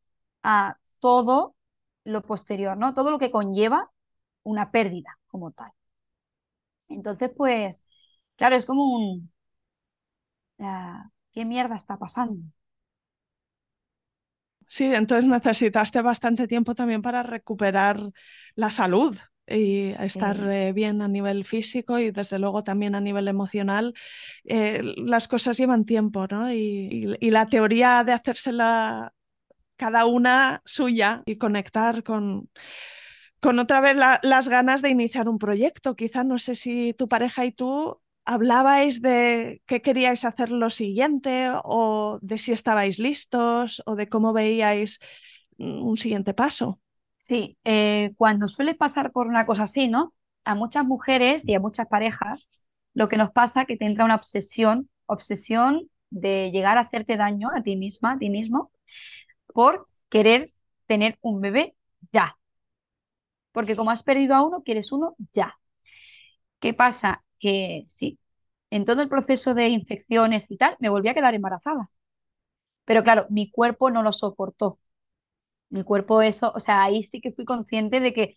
a 0.43 0.77
todo 0.99 1.55
lo 2.03 2.21
posterior, 2.23 2.77
¿no? 2.77 2.93
Todo 2.93 3.11
lo 3.11 3.19
que 3.19 3.31
conlleva 3.31 3.91
una 4.43 4.71
pérdida 4.71 5.19
como 5.27 5.51
tal. 5.51 5.71
Entonces, 6.89 7.31
pues, 7.35 7.85
claro, 8.35 8.55
es 8.55 8.65
como 8.65 8.83
un... 8.95 9.31
Ah, 10.59 11.09
¿Qué 11.33 11.43
mierda 11.45 11.75
está 11.75 11.97
pasando? 11.97 12.41
Sí, 14.71 14.85
entonces 14.85 15.29
necesitaste 15.29 16.01
bastante 16.01 16.47
tiempo 16.47 16.73
también 16.75 17.01
para 17.01 17.23
recuperar 17.23 17.99
la 18.55 18.71
salud 18.71 19.17
y 19.45 19.89
estar 19.99 20.37
eh, 20.49 20.71
bien 20.71 21.01
a 21.01 21.09
nivel 21.09 21.43
físico 21.43 21.99
y 21.99 22.11
desde 22.11 22.39
luego 22.39 22.63
también 22.63 22.95
a 22.95 23.01
nivel 23.01 23.27
emocional. 23.27 23.93
Eh, 24.45 24.81
las 24.95 25.27
cosas 25.27 25.57
llevan 25.57 25.83
tiempo, 25.83 26.25
¿no? 26.27 26.53
Y, 26.53 27.17
la 27.19 27.47
teoría 27.47 28.05
de 28.05 28.13
hacérsela 28.13 29.13
cada 29.75 30.05
una 30.05 30.61
suya 30.63 31.21
y 31.25 31.37
conectar 31.37 32.01
con, 32.01 32.49
con 33.41 33.59
otra 33.59 33.81
vez 33.81 33.97
las 33.97 34.47
ganas 34.47 34.81
de 34.81 34.89
iniciar 34.89 35.27
un 35.27 35.37
proyecto. 35.37 35.97
Quizá 35.97 36.23
no 36.23 36.37
sé 36.39 36.55
si 36.55 36.93
tu 36.93 37.09
pareja 37.09 37.43
y 37.43 37.51
tú 37.51 37.99
hablabais 38.31 39.01
de 39.01 39.61
qué 39.65 39.81
queríais 39.81 40.23
hacer 40.25 40.49
lo 40.51 40.69
siguiente 40.69 41.51
o 41.63 42.19
de 42.21 42.37
si 42.37 42.51
estabais 42.53 42.99
listos 42.99 43.83
o 43.85 43.95
de 43.95 44.07
cómo 44.07 44.33
veíais 44.33 44.99
mm, 45.57 45.83
un 45.83 45.97
siguiente 45.97 46.33
paso. 46.33 46.79
Sí, 47.27 47.57
eh, 47.63 48.13
cuando 48.17 48.47
suele 48.47 48.73
pasar 48.75 49.11
por 49.11 49.27
una 49.27 49.45
cosa 49.45 49.63
así, 49.63 49.87
¿no? 49.87 50.13
A 50.45 50.55
muchas 50.55 50.85
mujeres 50.85 51.47
y 51.47 51.53
a 51.53 51.59
muchas 51.59 51.87
parejas 51.87 52.65
lo 52.93 53.07
que 53.07 53.17
nos 53.17 53.31
pasa 53.31 53.61
es 53.61 53.67
que 53.67 53.77
te 53.77 53.85
entra 53.85 54.05
una 54.05 54.15
obsesión, 54.15 54.89
obsesión 55.05 55.89
de 56.09 56.51
llegar 56.51 56.77
a 56.77 56.81
hacerte 56.81 57.15
daño 57.15 57.49
a 57.55 57.61
ti 57.63 57.77
misma, 57.77 58.13
a 58.13 58.17
ti 58.17 58.29
mismo, 58.29 58.71
por 59.53 59.87
querer 60.09 60.47
tener 60.87 61.17
un 61.21 61.41
bebé 61.41 61.75
ya. 62.11 62.37
Porque 63.53 63.75
como 63.75 63.91
has 63.91 64.03
perdido 64.03 64.35
a 64.35 64.45
uno, 64.45 64.63
quieres 64.63 64.91
uno 64.91 65.15
ya. 65.33 65.57
¿Qué 66.59 66.73
pasa? 66.73 67.23
que 67.41 67.83
sí, 67.87 68.19
en 68.71 68.85
todo 68.85 69.03
el 69.03 69.09
proceso 69.09 69.55
de 69.55 69.69
infecciones 69.69 70.51
y 70.51 70.57
tal, 70.57 70.77
me 70.81 70.89
volví 70.89 71.09
a 71.09 71.15
quedar 71.15 71.35
embarazada. 71.35 71.91
Pero 72.85 73.03
claro, 73.03 73.27
mi 73.29 73.51
cuerpo 73.51 73.91
no 73.91 74.03
lo 74.03 74.11
soportó. 74.11 74.79
Mi 75.69 75.83
cuerpo 75.83 76.21
eso, 76.21 76.51
o 76.55 76.59
sea, 76.61 76.83
ahí 76.83 77.03
sí 77.03 77.21
que 77.21 77.31
fui 77.33 77.45
consciente 77.45 77.99
de 78.01 78.13
que 78.13 78.35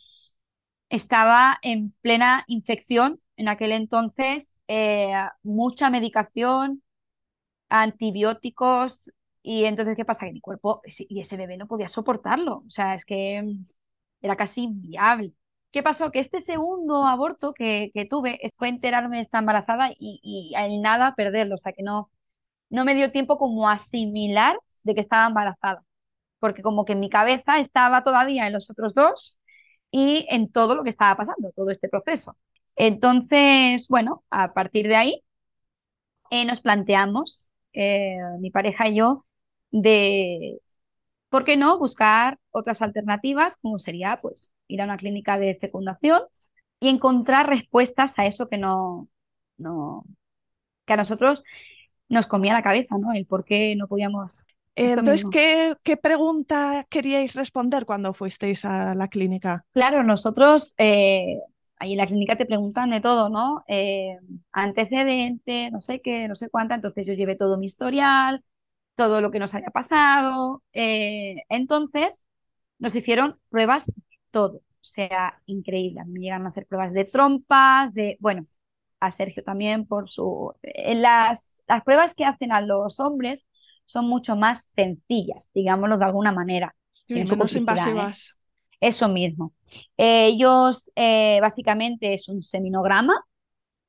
estaba 0.90 1.58
en 1.62 1.92
plena 2.02 2.44
infección 2.48 3.20
en 3.36 3.48
aquel 3.48 3.72
entonces, 3.72 4.56
eh, 4.68 5.14
mucha 5.42 5.90
medicación, 5.90 6.82
antibióticos, 7.68 9.10
y 9.42 9.64
entonces, 9.64 9.96
¿qué 9.96 10.04
pasa? 10.04 10.26
Que 10.26 10.32
mi 10.32 10.40
cuerpo 10.40 10.82
y 10.86 11.20
ese 11.20 11.36
bebé 11.36 11.56
no 11.58 11.66
podía 11.68 11.88
soportarlo, 11.88 12.58
o 12.66 12.70
sea, 12.70 12.94
es 12.94 13.04
que 13.04 13.42
era 14.22 14.36
casi 14.36 14.62
inviable. 14.64 15.34
¿Qué 15.74 15.82
pasó? 15.82 16.12
Que 16.12 16.20
este 16.20 16.40
segundo 16.40 17.04
aborto 17.04 17.52
que, 17.52 17.90
tuve 18.08 18.40
fue 18.56 18.68
enterarme 18.68 19.16
de 19.16 19.22
estar 19.24 19.40
embarazada 19.42 19.90
y, 19.90 20.20
y 20.22 20.78
nada 20.78 21.14
perderlo, 21.16 21.56
o 21.56 21.58
sea 21.58 21.72
que 21.72 21.82
no, 21.82 22.10
no 22.70 22.84
me 22.84 22.94
dio 22.94 23.12
tiempo 23.12 23.38
como 23.38 23.68
asimilar 23.68 24.56
de 24.84 24.94
que 24.94 25.02
estaba 25.02 25.26
embarazada, 25.28 25.84
porque 26.40 26.62
como 26.62 26.84
que 26.84 26.94
en 26.94 27.00
mi 27.00 27.10
cabeza 27.10 27.60
estaba 27.60 28.04
todavía 28.04 28.46
en 28.48 28.54
los 28.54 28.70
otros 28.70 28.94
dos 28.94 29.40
y 29.90 30.26
en 30.30 30.52
todo 30.52 30.76
lo 30.76 30.84
que 30.84 30.90
estaba 30.90 31.16
pasando, 31.16 31.52
todo 31.56 31.70
este 31.70 31.88
proceso. 31.88 32.36
Entonces, 32.76 33.88
bueno, 33.88 34.24
a 34.30 34.54
partir 34.54 34.88
de 34.88 34.96
ahí 34.96 35.24
eh, 36.30 36.44
nos 36.44 36.60
planteamos, 36.60 37.50
eh, 37.72 38.16
mi 38.40 38.50
pareja 38.50 38.88
y 38.88 38.96
yo, 38.96 39.24
de, 39.70 40.58
¿por 41.34 41.42
qué 41.42 41.56
no 41.56 41.80
buscar 41.80 42.38
otras 42.52 42.80
alternativas, 42.80 43.56
como 43.56 43.80
sería 43.80 44.20
pues 44.22 44.52
ir 44.68 44.80
a 44.80 44.84
una 44.84 44.96
clínica 44.96 45.36
de 45.36 45.56
fecundación 45.60 46.22
y 46.78 46.88
encontrar 46.88 47.48
respuestas 47.48 48.16
a 48.20 48.26
eso 48.26 48.48
que 48.48 48.56
no, 48.56 49.08
no, 49.56 50.04
que 50.86 50.92
a 50.92 50.96
nosotros 50.96 51.42
nos 52.08 52.28
comía 52.28 52.52
la 52.52 52.62
cabeza, 52.62 52.98
¿no? 52.98 53.12
El 53.12 53.26
por 53.26 53.44
qué 53.44 53.74
no 53.74 53.88
podíamos. 53.88 54.30
Entonces, 54.76 55.24
¿qué, 55.28 55.74
¿qué, 55.82 55.96
pregunta 55.96 56.86
queríais 56.88 57.34
responder 57.34 57.84
cuando 57.84 58.14
fuisteis 58.14 58.64
a 58.64 58.94
la 58.94 59.08
clínica? 59.08 59.64
Claro, 59.72 60.04
nosotros 60.04 60.76
eh, 60.78 61.40
ahí 61.78 61.94
en 61.94 61.98
la 61.98 62.06
clínica 62.06 62.36
te 62.36 62.46
preguntan 62.46 62.90
de 62.90 63.00
todo, 63.00 63.28
¿no? 63.28 63.64
Eh, 63.66 64.16
antecedente, 64.52 65.72
no 65.72 65.80
sé 65.80 66.00
qué, 66.00 66.28
no 66.28 66.36
sé 66.36 66.48
cuánta. 66.48 66.76
Entonces 66.76 67.08
yo 67.08 67.14
llevé 67.14 67.34
todo 67.34 67.58
mi 67.58 67.66
historial, 67.66 68.44
todo 68.94 69.20
lo 69.20 69.30
que 69.30 69.38
nos 69.38 69.54
había 69.54 69.70
pasado. 69.70 70.62
Eh, 70.72 71.42
entonces 71.48 72.26
nos 72.78 72.94
hicieron 72.94 73.34
pruebas 73.48 73.90
todo. 74.30 74.56
O 74.58 74.86
sea, 74.86 75.40
increíble. 75.46 76.02
Me 76.06 76.20
llegan 76.20 76.44
a 76.44 76.48
hacer 76.48 76.66
pruebas 76.66 76.92
de 76.92 77.04
trompas, 77.04 77.92
de, 77.94 78.16
bueno, 78.20 78.42
a 79.00 79.10
Sergio 79.10 79.42
también 79.42 79.86
por 79.86 80.08
su... 80.08 80.52
Eh, 80.62 80.94
las, 80.94 81.62
las 81.66 81.82
pruebas 81.84 82.14
que 82.14 82.24
hacen 82.24 82.52
a 82.52 82.60
los 82.60 83.00
hombres 83.00 83.46
son 83.86 84.06
mucho 84.06 84.36
más 84.36 84.64
sencillas, 84.66 85.50
digámoslo 85.54 85.98
de 85.98 86.04
alguna 86.04 86.32
manera. 86.32 86.74
menos 87.08 87.54
¿eh? 87.54 87.58
invasivas. 87.58 88.36
Eso 88.80 89.08
mismo. 89.08 89.54
ellos 89.96 90.90
eh, 90.94 91.38
básicamente 91.40 92.12
es 92.12 92.28
un 92.28 92.42
seminograma 92.42 93.14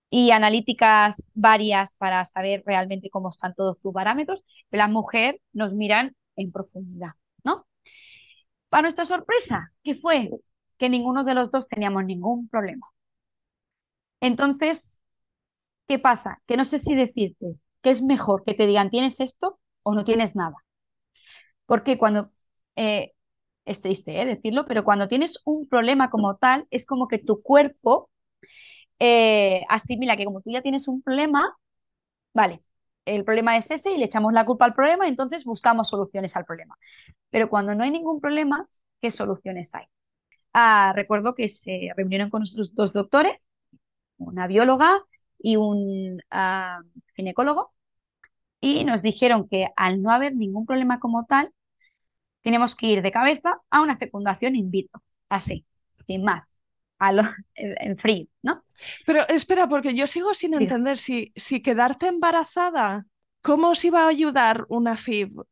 y 0.10 0.32
analíticas 0.32 1.32
varias 1.36 1.96
para 1.96 2.26
saber 2.26 2.64
realmente 2.66 3.10
cómo 3.10 3.30
están 3.30 3.54
todos 3.56 3.78
sus 3.82 3.94
parámetros, 3.94 4.44
pero 4.70 4.84
la 4.84 4.88
mujer 4.88 5.42
nos 5.54 5.74
miran 5.74 6.16
en 6.36 6.52
profundidad, 6.52 7.12
¿no? 7.44 7.66
Para 8.70 8.84
nuestra 8.84 9.06
sorpresa, 9.06 9.72
¿qué 9.84 9.96
fue? 9.96 10.30
Que 10.78 10.90
ninguno 10.90 11.24
de 11.24 11.34
los 11.34 11.52
dos 11.52 11.68
teníamos 11.68 12.06
ningún 12.06 12.48
problema. 12.50 12.88
Entonces, 14.20 15.02
¿qué 15.88 16.00
pasa? 16.00 16.42
Que 16.48 16.58
no 16.58 16.66
sé 16.66 16.80
si 16.80 16.96
decirte 16.96 17.56
que 17.82 17.90
es 17.92 18.02
mejor 18.02 18.44
que 18.44 18.54
te 18.56 18.66
digan 18.68 18.90
tienes 18.90 19.20
esto 19.20 19.60
o 19.84 19.94
no 19.94 20.04
tienes 20.06 20.36
nada. 20.36 20.56
Porque 21.66 21.98
cuando, 21.98 22.32
eh, 22.76 23.14
es 23.66 23.82
triste 23.82 24.22
¿eh? 24.22 24.26
decirlo, 24.26 24.66
pero 24.68 24.84
cuando 24.84 25.08
tienes 25.08 25.40
un 25.46 25.68
problema 25.68 26.10
como 26.10 26.38
tal, 26.38 26.68
es 26.72 26.86
como 26.86 27.08
que 27.08 27.20
tu 27.20 27.42
cuerpo 27.42 28.10
eh, 29.00 29.64
asimila 29.70 30.18
que 30.18 30.26
como 30.26 30.42
tú 30.42 30.52
ya 30.52 30.62
tienes 30.62 30.88
un 30.88 31.02
problema, 31.02 31.56
vale, 32.34 32.62
el 33.06 33.24
problema 33.26 33.58
es 33.58 33.72
ese 33.72 33.92
y 33.94 33.98
le 33.98 34.06
echamos 34.06 34.34
la 34.34 34.46
culpa 34.46 34.66
al 34.66 34.74
problema, 34.76 35.08
entonces 35.08 35.46
buscamos 35.46 35.90
soluciones 35.90 36.36
al 36.36 36.46
problema. 36.46 36.78
Pero 37.32 37.50
cuando 37.50 37.76
no 37.76 37.84
hay 37.84 37.92
ningún 37.92 38.22
problema, 38.22 38.68
¿qué 39.02 39.12
soluciones 39.12 39.74
hay? 39.76 39.86
Ah, 40.54 40.94
recuerdo 40.96 41.34
que 41.36 41.50
se 41.50 41.92
reunieron 41.98 42.30
con 42.30 42.42
nosotros 42.42 42.76
dos 42.76 42.94
doctores, 42.94 43.44
una 44.18 44.48
bióloga 44.48 45.02
y 45.40 45.58
un 45.58 46.22
ah, 46.32 46.82
ginecólogo 47.16 47.74
y 48.62 48.84
nos 48.86 49.02
dijeron 49.02 49.48
que 49.48 49.68
al 49.76 50.02
no 50.02 50.12
haber 50.12 50.36
ningún 50.36 50.66
problema 50.66 51.00
como 51.00 51.26
tal, 51.26 51.54
tenemos 52.44 52.76
que 52.76 52.88
ir 52.88 53.02
de 53.02 53.12
cabeza 53.12 53.60
a 53.70 53.82
una 53.82 53.98
fecundación 53.98 54.56
in 54.56 54.72
vitro, 54.72 55.02
así, 55.30 55.66
sin 56.08 56.24
más, 56.24 56.55
a 57.00 57.12
lo, 57.12 57.24
en 57.56 57.98
frío, 57.98 58.28
¿no? 58.42 58.64
Pero 59.06 59.28
espera, 59.28 59.68
porque 59.68 59.94
yo 59.94 60.08
sigo 60.08 60.34
sin 60.34 60.54
entender 60.54 60.98
si, 60.98 61.32
si 61.36 61.62
quedarte 61.62 62.08
embarazada, 62.08 63.06
¿cómo 63.42 63.70
os 63.70 63.86
iba 63.86 64.04
a 64.04 64.10
ayudar 64.10 64.66
una 64.70 64.94
FIB? 64.94 65.44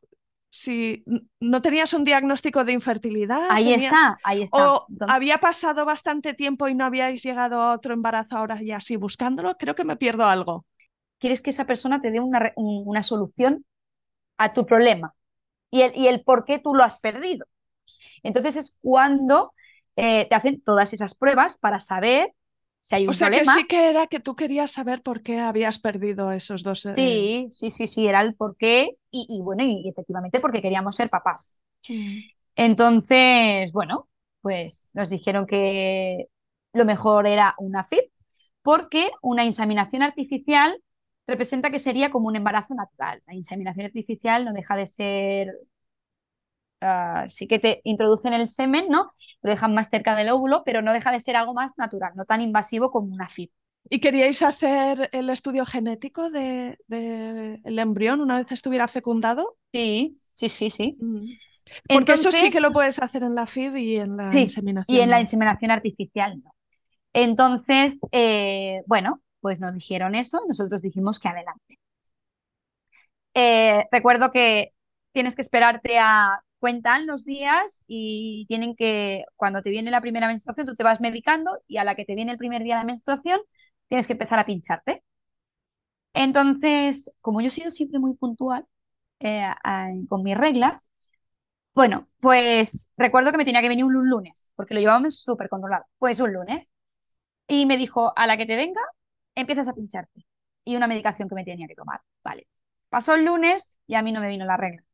Si 0.48 1.02
no 1.40 1.62
tenías 1.62 1.94
un 1.94 2.04
diagnóstico 2.04 2.64
de 2.64 2.72
infertilidad. 2.72 3.50
Ahí 3.50 3.74
está, 3.74 4.18
ahí 4.22 4.42
está. 4.42 4.72
O 4.72 4.86
había 5.08 5.38
pasado 5.38 5.84
bastante 5.84 6.32
tiempo 6.32 6.68
y 6.68 6.74
no 6.74 6.84
habíais 6.84 7.24
llegado 7.24 7.60
a 7.60 7.74
otro 7.74 7.92
embarazo 7.92 8.36
ahora 8.36 8.62
ya 8.62 8.76
así 8.76 8.94
buscándolo, 8.94 9.56
creo 9.56 9.74
que 9.74 9.84
me 9.84 9.96
pierdo 9.96 10.24
algo. 10.24 10.64
Quieres 11.18 11.40
que 11.40 11.50
esa 11.50 11.66
persona 11.66 12.00
te 12.00 12.12
dé 12.12 12.20
una, 12.20 12.52
una 12.56 13.02
solución 13.02 13.64
a 14.36 14.52
tu 14.52 14.64
problema 14.64 15.14
y 15.70 15.82
el, 15.82 15.96
y 15.96 16.06
el 16.06 16.22
por 16.22 16.44
qué 16.44 16.60
tú 16.60 16.74
lo 16.74 16.84
has 16.84 17.00
perdido. 17.00 17.46
Entonces 18.22 18.54
es 18.54 18.76
cuando 18.80 19.52
eh, 19.96 20.26
te 20.28 20.34
hacen 20.34 20.60
todas 20.60 20.92
esas 20.92 21.14
pruebas 21.14 21.58
para 21.58 21.80
saber 21.80 22.34
si 22.82 22.94
hay 22.94 23.04
un 23.04 23.10
o 23.10 23.14
sea 23.14 23.28
problema. 23.28 23.54
que 23.54 23.60
sí 23.60 23.66
que 23.66 23.90
era 23.90 24.06
que 24.06 24.20
tú 24.20 24.36
querías 24.36 24.70
saber 24.70 25.02
por 25.02 25.22
qué 25.22 25.40
habías 25.40 25.78
perdido 25.78 26.32
esos 26.32 26.62
dos. 26.62 26.84
Eh... 26.86 26.94
Sí, 26.96 27.48
sí, 27.50 27.70
sí, 27.70 27.86
sí, 27.86 28.06
era 28.06 28.20
el 28.20 28.34
por 28.36 28.56
qué 28.56 28.96
y, 29.10 29.26
y 29.28 29.42
bueno, 29.42 29.64
y, 29.64 29.88
efectivamente 29.88 30.40
porque 30.40 30.60
queríamos 30.60 30.96
ser 30.96 31.08
papás. 31.08 31.56
Mm. 31.88 32.18
Entonces, 32.56 33.72
bueno, 33.72 34.08
pues 34.40 34.90
nos 34.94 35.08
dijeron 35.08 35.46
que 35.46 36.28
lo 36.72 36.84
mejor 36.84 37.26
era 37.26 37.54
una 37.58 37.84
FIP 37.84 38.12
porque 38.62 39.10
una 39.22 39.44
inseminación 39.44 40.02
artificial 40.02 40.80
representa 41.26 41.70
que 41.70 41.78
sería 41.78 42.10
como 42.10 42.28
un 42.28 42.36
embarazo 42.36 42.74
natural. 42.74 43.22
La 43.26 43.34
inseminación 43.34 43.86
artificial 43.86 44.44
no 44.44 44.52
deja 44.52 44.76
de 44.76 44.86
ser 44.86 45.54
Uh, 46.84 47.30
sí 47.30 47.46
que 47.46 47.58
te 47.58 47.80
introducen 47.84 48.34
el 48.34 48.46
semen, 48.46 48.88
¿no? 48.90 49.12
Lo 49.40 49.50
dejan 49.50 49.72
más 49.72 49.88
cerca 49.88 50.14
del 50.14 50.28
óvulo, 50.28 50.62
pero 50.66 50.82
no 50.82 50.92
deja 50.92 51.10
de 51.12 51.20
ser 51.20 51.34
algo 51.34 51.54
más 51.54 51.72
natural, 51.78 52.12
no 52.14 52.26
tan 52.26 52.42
invasivo 52.42 52.90
como 52.90 53.14
una 53.14 53.26
FIP. 53.26 53.50
¿Y 53.88 54.00
queríais 54.00 54.42
hacer 54.42 55.08
el 55.12 55.30
estudio 55.30 55.64
genético 55.64 56.28
del 56.28 56.76
de, 56.88 57.60
embrión 57.64 58.20
una 58.20 58.36
vez 58.36 58.52
estuviera 58.52 58.86
fecundado? 58.86 59.56
Sí, 59.72 60.18
sí, 60.20 60.50
sí, 60.50 60.68
sí. 60.68 60.96
Mm. 61.00 61.28
Porque 61.88 62.12
eso 62.12 62.30
sí 62.30 62.50
que 62.50 62.60
lo 62.60 62.72
puedes 62.72 62.98
hacer 62.98 63.22
en 63.22 63.34
la 63.34 63.46
FIB 63.46 63.76
y 63.76 63.96
en 63.96 64.18
la 64.18 64.38
inseminación. 64.38 64.94
Y 64.94 65.00
en 65.00 65.08
la 65.08 65.20
inseminación 65.20 65.70
artificial 65.70 66.42
no. 66.42 66.54
Entonces, 67.14 68.00
eh, 68.12 68.82
bueno, 68.86 69.22
pues 69.40 69.58
nos 69.60 69.72
dijeron 69.72 70.14
eso, 70.14 70.42
nosotros 70.46 70.82
dijimos 70.82 71.18
que 71.18 71.28
adelante. 71.28 71.78
Eh, 73.32 73.86
recuerdo 73.90 74.32
que 74.32 74.72
tienes 75.12 75.34
que 75.34 75.42
esperarte 75.42 75.98
a 75.98 76.43
cuentan 76.64 77.06
los 77.06 77.26
días 77.26 77.84
y 77.86 78.46
tienen 78.48 78.74
que, 78.74 79.26
cuando 79.36 79.60
te 79.60 79.68
viene 79.68 79.90
la 79.90 80.00
primera 80.00 80.28
menstruación, 80.28 80.66
tú 80.66 80.74
te 80.74 80.82
vas 80.82 80.98
medicando 80.98 81.58
y 81.68 81.76
a 81.76 81.84
la 81.84 81.94
que 81.94 82.06
te 82.06 82.14
viene 82.14 82.32
el 82.32 82.38
primer 82.38 82.62
día 82.62 82.78
de 82.78 82.86
menstruación, 82.86 83.38
tienes 83.88 84.06
que 84.06 84.14
empezar 84.14 84.38
a 84.38 84.46
pincharte. 84.46 85.02
Entonces, 86.14 87.10
como 87.20 87.40
yo 87.42 87.48
he 87.48 87.50
sido 87.50 87.70
siempre 87.70 87.98
muy 87.98 88.14
puntual 88.14 88.64
eh, 89.20 89.46
con 90.08 90.22
mis 90.22 90.38
reglas, 90.38 90.90
bueno, 91.74 92.08
pues 92.20 92.90
recuerdo 92.96 93.32
que 93.32 93.38
me 93.38 93.44
tenía 93.44 93.62
que 93.62 93.68
venir 93.68 93.84
un 93.84 94.08
lunes, 94.08 94.50
porque 94.56 94.74
lo 94.74 94.80
llevábamos 94.80 95.20
súper 95.22 95.50
controlado. 95.50 95.84
Pues 95.98 96.20
un 96.20 96.32
lunes. 96.32 96.70
Y 97.48 97.66
me 97.66 97.76
dijo, 97.78 98.12
a 98.16 98.26
la 98.26 98.36
que 98.38 98.46
te 98.46 98.56
venga, 98.56 98.80
empiezas 99.34 99.68
a 99.68 99.74
pincharte. 99.74 100.26
Y 100.64 100.76
una 100.76 100.86
medicación 100.88 101.28
que 101.28 101.34
me 101.36 101.44
tenía 101.44 101.68
que 101.68 101.74
tomar. 101.74 102.00
Vale. 102.24 102.48
Pasó 102.88 103.14
el 103.14 103.24
lunes 103.26 103.80
y 103.86 103.96
a 103.96 104.02
mí 104.02 104.12
no 104.12 104.20
me 104.20 104.28
vino 104.30 104.46
la 104.46 104.56
regla. 104.56 104.84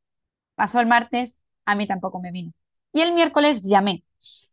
Pasó 0.57 0.81
el 0.81 0.87
martes 0.89 1.43
a 1.71 1.75
mí 1.77 1.87
tampoco 1.87 2.21
me 2.21 2.33
vino. 2.33 2.53
Y 2.93 3.01
el 3.03 3.13
miércoles 3.15 3.63
llamé 3.65 4.05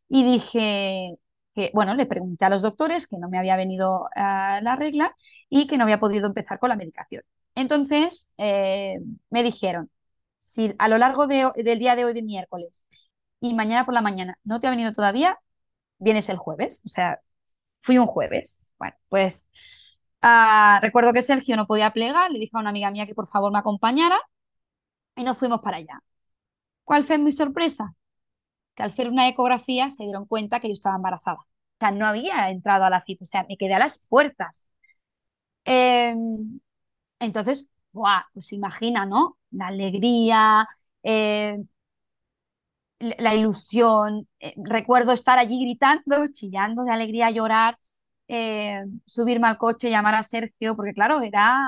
y 0.10 0.23
dije 0.23 1.17
que, 1.56 1.71
bueno, 1.73 1.95
le 1.95 2.06
pregunté 2.06 2.45
a 2.45 2.49
los 2.49 2.62
doctores 2.62 3.08
que 3.08 3.17
no 3.17 3.30
me 3.30 3.38
había 3.39 3.58
venido 3.58 4.10
a 4.15 4.62
la 4.62 4.75
regla 4.75 5.15
y 5.49 5.67
que 5.67 5.77
no 5.77 5.84
había 5.86 5.99
podido 5.99 6.27
empezar 6.27 6.60
con 6.60 6.69
la 6.69 6.75
medicación. 6.75 7.23
Entonces 7.56 8.30
eh, 8.38 8.99
me 9.30 9.43
dijeron, 9.43 9.89
si 10.38 10.75
a 10.80 10.88
lo 10.88 10.97
largo 10.97 11.27
del 11.27 11.80
día 11.80 11.95
de 11.95 12.06
hoy 12.06 12.13
de 12.13 12.21
miércoles 12.23 12.86
y 13.41 13.53
mañana 13.53 13.86
por 13.86 13.93
la 13.93 14.01
mañana 14.01 14.38
no 14.43 14.60
te 14.60 14.67
ha 14.67 14.69
venido 14.71 14.91
todavía, 14.91 15.39
vienes 15.99 16.30
el 16.30 16.38
jueves. 16.38 16.82
O 16.86 16.89
sea, 16.89 17.19
fui 17.84 17.97
un 17.97 18.08
jueves. 18.08 18.63
Bueno, 18.80 18.95
pues 19.10 19.49
ah, 20.21 20.80
recuerdo 20.82 21.13
que 21.13 21.21
Sergio 21.23 21.56
no 21.58 21.67
podía 21.67 21.91
plegar, 21.91 22.32
le 22.32 22.39
dije 22.39 22.51
a 22.58 22.60
una 22.62 22.69
amiga 22.71 22.91
mía 22.91 23.08
que 23.08 23.15
por 23.15 23.27
favor 23.27 23.51
me 23.51 23.60
acompañara 23.60 24.19
y 25.15 25.23
nos 25.23 25.38
fuimos 25.38 25.62
para 25.62 25.77
allá. 25.77 25.99
¿Cuál 26.88 27.04
fue 27.06 27.17
mi 27.19 27.32
sorpresa? 27.34 27.93
Que 28.76 28.84
al 28.84 28.91
hacer 28.91 29.10
una 29.10 29.28
ecografía 29.30 29.91
se 29.91 30.04
dieron 30.06 30.26
cuenta 30.28 30.60
que 30.62 30.69
yo 30.69 30.73
estaba 30.76 30.95
embarazada. 30.97 31.38
O 31.39 31.47
sea, 31.80 31.91
no 31.91 32.06
había 32.08 32.50
entrado 32.52 32.86
a 32.86 32.89
la 32.91 33.04
cita, 33.06 33.23
o 33.26 33.28
sea, 33.28 33.45
me 33.50 33.58
quedé 33.58 33.76
a 33.76 33.80
las 33.80 34.08
puertas. 34.10 34.69
Em, 35.65 36.60
entonces, 37.19 37.67
¡buah! 37.93 38.23
pues 38.34 38.54
imagina, 38.54 39.06
¿no? 39.06 39.38
La 39.52 39.67
alegría, 39.67 40.67
eh, 41.04 41.60
la 43.00 43.36
ilusión. 43.36 44.28
Eh, 44.39 44.54
recuerdo 44.58 45.12
estar 45.13 45.38
allí 45.39 45.60
gritando, 45.62 46.28
chillando 46.34 46.84
de 46.84 46.91
alegría, 46.91 47.30
llorar, 47.32 47.78
eh, 48.28 48.84
subirme 49.06 49.47
al 49.47 49.58
coche, 49.58 49.89
llamar 49.89 50.15
a 50.15 50.23
Sergio, 50.23 50.76
porque 50.76 50.93
claro, 50.93 51.21
era 51.21 51.60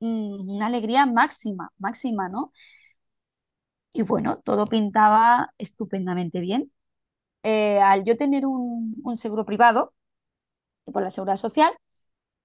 mm, 0.00 0.50
una 0.56 0.66
alegría 0.66 1.06
máxima, 1.06 1.70
máxima, 1.78 2.28
¿no? 2.28 2.52
Y 3.92 4.02
bueno, 4.02 4.38
todo 4.44 4.66
pintaba 4.66 5.52
estupendamente 5.58 6.40
bien. 6.40 6.72
Eh, 7.44 7.80
al 7.80 8.04
yo 8.04 8.16
tener 8.16 8.46
un, 8.46 9.02
seguro 9.16 9.46
privado 9.46 9.94
por 10.92 11.02
la 11.02 11.10
seguridad 11.10 11.36
social, 11.36 11.72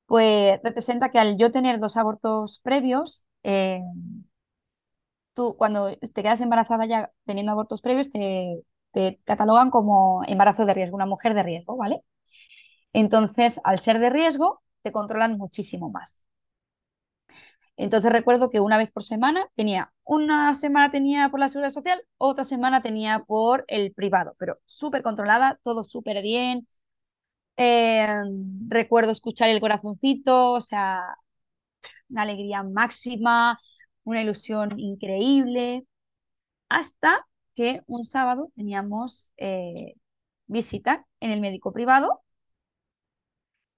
pues 0.07 0.59
representa 0.63 1.11
que 1.11 1.19
al 1.19 1.37
yo 1.37 1.51
tener 1.51 1.79
dos 1.79 1.97
abortos 1.97 2.59
previos, 2.63 3.25
eh, 3.43 3.81
tú 5.33 5.55
cuando 5.57 5.95
te 5.97 6.23
quedas 6.23 6.41
embarazada 6.41 6.85
ya 6.85 7.11
teniendo 7.25 7.51
abortos 7.51 7.81
previos, 7.81 8.09
te 8.09 9.19
catalogan 9.25 9.69
como 9.69 10.23
embarazo 10.27 10.65
de 10.65 10.73
riesgo, 10.73 10.95
una 10.95 11.05
mujer 11.05 11.33
de 11.33 11.43
riesgo, 11.43 11.75
¿vale? 11.77 12.01
Entonces, 12.93 13.61
al 13.63 13.79
ser 13.79 13.99
de 13.99 14.09
riesgo, 14.09 14.63
te 14.83 14.91
controlan 14.91 15.37
muchísimo 15.37 15.89
más. 15.91 16.25
Entonces 17.77 18.11
recuerdo 18.11 18.49
que 18.49 18.59
una 18.59 18.77
vez 18.77 18.91
por 18.91 19.03
semana 19.03 19.47
tenía, 19.55 19.93
una 20.05 20.55
semana 20.55 20.91
tenía 20.91 21.29
por 21.29 21.39
la 21.39 21.49
seguridad 21.49 21.71
social, 21.73 22.03
otra 22.17 22.43
semana 22.45 22.81
tenía 22.81 23.19
por 23.27 23.65
el 23.67 23.93
privado, 23.93 24.35
pero 24.39 24.59
súper 24.65 25.03
controlada, 25.03 25.59
todo 25.63 25.83
súper 25.83 26.21
bien. 26.21 26.67
Eh, 27.57 28.07
recuerdo 28.67 29.11
escuchar 29.11 29.49
el 29.49 29.61
corazoncito, 29.61 30.53
o 30.53 30.61
sea, 30.61 31.03
una 32.09 32.23
alegría 32.23 32.63
máxima, 32.63 33.59
una 34.03 34.21
ilusión 34.21 34.79
increíble, 34.79 35.85
hasta 36.69 37.27
que 37.55 37.81
un 37.87 38.03
sábado 38.05 38.51
teníamos 38.55 39.31
eh, 39.37 39.95
visita 40.47 41.05
en 41.19 41.31
el 41.31 41.41
médico 41.41 41.73
privado 41.73 42.23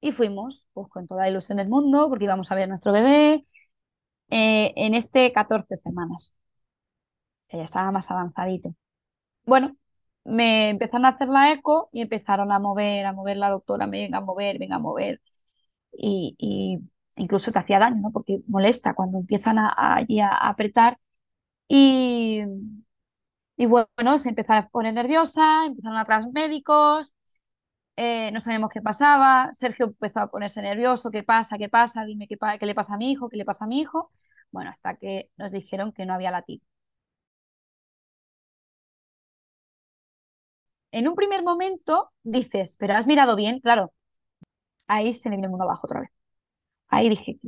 y 0.02 0.12
fuimos 0.12 0.66
pues, 0.74 0.88
con 0.90 1.08
toda 1.08 1.22
la 1.24 1.30
ilusión 1.30 1.58
del 1.58 1.70
mundo 1.70 2.08
porque 2.10 2.26
íbamos 2.26 2.52
a 2.52 2.56
ver 2.56 2.66
a 2.66 2.68
nuestro 2.68 2.92
bebé 2.92 3.46
eh, 4.30 4.74
en 4.76 4.94
este 4.96 5.32
14 5.34 5.78
semanas. 5.78 6.34
Que 7.48 7.58
ya 7.58 7.64
estaba 7.64 7.92
más 7.92 8.10
avanzadito. 8.12 8.74
Bueno, 9.46 9.78
me 10.26 10.70
empezaron 10.72 11.06
a 11.06 11.10
hacer 11.12 11.30
la 11.30 11.54
eco 11.54 11.90
y 11.94 12.02
empezaron 12.02 12.52
a 12.52 12.60
mover, 12.60 13.06
a 13.06 13.14
mover 13.14 13.38
la 13.38 13.50
doctora, 13.50 13.88
venga 13.88 14.20
a 14.20 14.22
mover, 14.22 14.60
venga 14.60 14.78
a 14.78 14.80
mover. 14.80 15.22
Y, 15.94 16.80
incluso 17.18 17.52
te 17.52 17.60
hacía 17.60 17.80
daño, 17.80 18.02
¿no? 18.02 18.12
Porque 18.12 18.42
molesta 18.48 18.96
cuando 18.96 19.20
empiezan 19.20 19.60
a, 19.60 19.70
a, 19.78 20.50
apretar. 20.50 21.00
Y, 21.70 22.44
y 23.56 23.66
bueno, 23.66 24.20
se 24.20 24.30
empezaron 24.30 24.66
a 24.66 24.70
poner 24.70 24.94
nerviosa, 24.94 25.66
empezaron 25.66 25.98
a 25.98 26.06
traer 26.06 26.28
médicos, 26.32 27.16
eh, 27.98 28.32
no 28.32 28.40
sabíamos 28.42 28.70
qué 28.72 28.82
pasaba, 28.82 29.50
Sergio 29.54 29.88
empezó 29.88 30.20
a 30.22 30.32
ponerse 30.32 30.62
nervioso, 30.62 31.12
¿qué 31.12 31.24
pasa? 31.24 31.58
¿Qué 31.58 31.70
pasa? 31.70 32.06
Dime 32.06 32.28
qué, 32.28 32.38
le 32.66 32.76
pasa 32.76 32.96
a 32.96 32.98
mi 32.98 33.12
hijo, 33.12 33.30
qué 33.30 33.38
le 33.38 33.46
pasa 33.46 33.66
a 33.66 33.68
mi 33.68 33.80
hijo. 33.82 34.12
Bueno, 34.52 34.70
hasta 34.72 34.96
que 34.98 35.30
nos 35.38 35.52
dijeron 35.52 35.92
que 35.94 36.06
no 36.06 36.14
había 36.14 36.32
latido. 36.32 36.64
En 40.92 41.08
un 41.08 41.16
primer 41.16 41.44
momento 41.44 42.12
dices, 42.24 42.76
pero 42.78 42.94
has 42.96 43.08
mirado 43.08 43.36
bien, 43.36 43.60
claro, 43.60 43.94
ahí 44.88 45.14
se 45.14 45.30
me 45.30 45.36
viene 45.38 45.48
el 45.48 45.52
mundo 45.52 45.66
abajo 45.66 45.88
otra 45.88 46.02
vez. 46.02 46.12
Ahí 46.90 47.10
dije, 47.10 47.40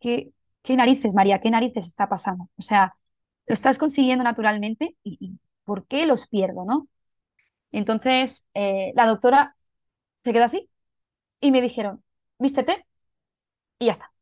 ¿qué, 0.00 0.32
qué, 0.62 0.76
narices, 0.76 1.14
María? 1.14 1.40
¿Qué 1.40 1.50
narices 1.50 1.86
está 1.86 2.08
pasando? 2.08 2.48
O 2.56 2.62
sea, 2.62 2.96
lo 3.46 3.54
estás 3.54 3.78
consiguiendo 3.78 4.24
naturalmente 4.24 4.96
y, 5.04 5.38
¿por 5.64 5.86
qué 5.86 6.06
los 6.06 6.28
pierdo, 6.28 6.64
no? 6.66 6.88
Entonces, 7.72 8.46
eh, 8.54 8.92
la 8.96 9.06
doctora 9.06 9.56
se 10.24 10.32
quedó 10.32 10.44
así 10.44 10.70
y 11.40 11.50
me 11.52 11.62
dijeron, 11.62 12.04
vístete, 12.38 12.86
Y 13.78 13.86
ya 13.86 13.92
está. 13.92 14.12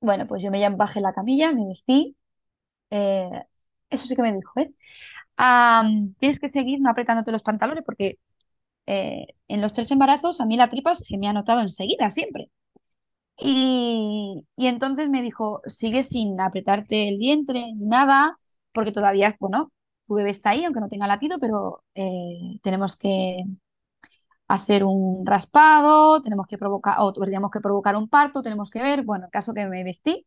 Bueno, 0.00 0.26
pues 0.26 0.42
yo 0.42 0.50
me 0.50 0.68
bajé 0.70 1.00
la 1.00 1.14
camilla, 1.14 1.52
me 1.52 1.66
vestí. 1.66 2.16
eh, 2.90 3.30
eso 3.90 4.06
sí 4.06 4.16
que 4.16 4.22
me 4.22 4.32
dijo, 4.34 4.52
¿eh? 4.60 4.72
Tienes 6.18 6.40
que 6.40 6.50
seguir 6.50 6.80
no 6.80 6.90
apretándote 6.90 7.32
los 7.32 7.42
pantalones 7.42 7.84
porque 7.84 8.18
eh, 8.86 9.26
en 9.48 9.62
los 9.62 9.72
tres 9.74 9.90
embarazos 9.92 10.40
a 10.40 10.46
mí 10.46 10.56
la 10.56 10.70
tripa 10.70 10.94
se 10.94 11.18
me 11.18 11.28
ha 11.28 11.34
notado 11.34 11.60
enseguida, 11.62 12.10
siempre. 12.10 12.50
Y, 13.38 14.44
y 14.56 14.66
entonces 14.68 15.08
me 15.10 15.22
dijo, 15.22 15.62
sigue 15.66 16.02
sin 16.04 16.40
apretarte 16.40 17.08
el 17.08 17.18
vientre 17.18 17.60
ni 17.74 17.86
nada, 17.86 18.38
porque 18.72 18.92
todavía, 18.92 19.36
bueno, 19.40 19.72
tu 20.06 20.14
bebé 20.14 20.30
está 20.30 20.50
ahí, 20.50 20.64
aunque 20.64 20.80
no 20.80 20.88
tenga 20.88 21.06
latido, 21.08 21.38
pero 21.40 21.84
eh, 21.94 22.58
tenemos 22.62 22.96
que 22.96 23.38
hacer 24.48 24.84
un 24.84 25.26
raspado, 25.26 26.22
tenemos 26.22 26.46
que 26.46 26.58
provocar, 26.58 26.96
o 27.00 27.12
tendríamos 27.12 27.50
que 27.50 27.60
provocar 27.60 27.96
un 27.96 28.08
parto, 28.08 28.42
tenemos 28.42 28.70
que 28.70 28.82
ver, 28.82 29.02
bueno, 29.04 29.26
el 29.26 29.30
caso 29.30 29.54
que 29.54 29.66
me 29.66 29.84
vestí. 29.84 30.26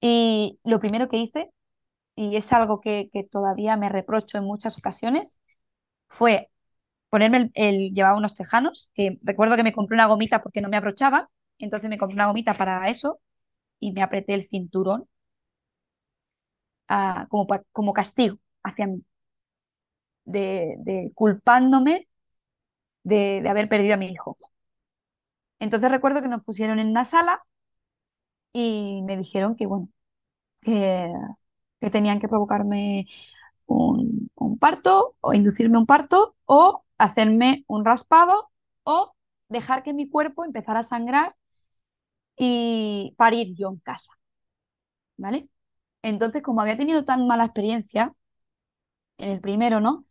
Y 0.00 0.58
lo 0.64 0.80
primero 0.80 1.08
que 1.08 1.16
hice, 1.18 1.50
y 2.16 2.36
es 2.36 2.52
algo 2.52 2.80
que, 2.80 3.10
que 3.12 3.24
todavía 3.24 3.76
me 3.76 3.88
reprocho 3.90 4.38
en 4.38 4.44
muchas 4.44 4.78
ocasiones, 4.78 5.40
fue 6.08 6.50
ponerme 7.10 7.50
el, 7.54 7.94
llevaba 7.94 8.18
unos 8.18 8.34
tejanos, 8.36 8.90
que 8.94 9.18
recuerdo 9.22 9.56
que 9.56 9.64
me 9.64 9.72
compré 9.74 9.96
una 9.96 10.06
gomita 10.08 10.42
porque 10.42 10.60
no 10.62 10.68
me 10.70 10.76
abrochaba, 10.78 11.30
entonces 11.58 11.90
me 11.90 11.98
compré 11.98 12.16
una 12.16 12.28
gomita 12.28 12.54
para 12.54 12.88
eso 12.90 13.20
y 13.80 13.92
me 13.92 14.02
apreté 14.02 14.34
el 14.34 14.48
cinturón 14.48 15.08
ah, 16.88 17.26
como, 17.30 17.46
como 17.72 17.92
castigo 17.92 18.38
hacia 18.62 18.86
mí, 18.86 19.04
de, 20.24 20.76
de 20.78 21.12
culpándome 21.14 22.08
de, 23.08 23.48
haber 23.48 23.68
perdido 23.68 23.94
a 23.94 23.96
mi 23.98 24.06
hijo. 24.06 24.38
Entonces 25.60 25.90
recuerdo 25.90 26.22
que 26.22 26.28
nos 26.28 26.42
pusieron 26.44 26.78
en 26.80 26.88
una 26.88 27.04
sala 27.04 27.42
y 28.52 29.02
me 29.04 29.16
dijeron 29.16 29.56
que, 29.56 29.66
bueno, 29.66 29.88
que, 30.62 31.12
tenían 31.92 32.20
que 32.20 32.28
provocarme 32.28 33.06
un, 33.66 34.30
un 34.36 34.58
parto 34.58 35.16
o 35.20 35.34
inducirme 35.34 35.78
un 35.78 35.86
parto 35.86 36.36
o 36.46 36.84
hacerme 36.98 37.64
un 37.68 37.84
raspado 37.84 38.50
o 38.84 39.14
dejar 39.48 39.82
que 39.84 39.94
mi 39.94 40.08
cuerpo 40.10 40.44
empezara 40.44 40.80
a 40.80 40.84
sangrar 40.84 41.36
y 42.36 43.14
parir 43.16 43.54
yo 43.56 43.68
en 43.70 43.78
casa, 43.78 44.12
¿vale? 45.16 45.48
Entonces, 46.02 46.42
como 46.42 46.60
había 46.62 46.76
tenido 46.76 47.04
tan 47.04 47.26
mala 47.26 47.44
experiencia 47.46 48.14
en 49.18 49.30
el 49.30 49.40
primero, 49.40 49.80
¿no? 49.80 50.04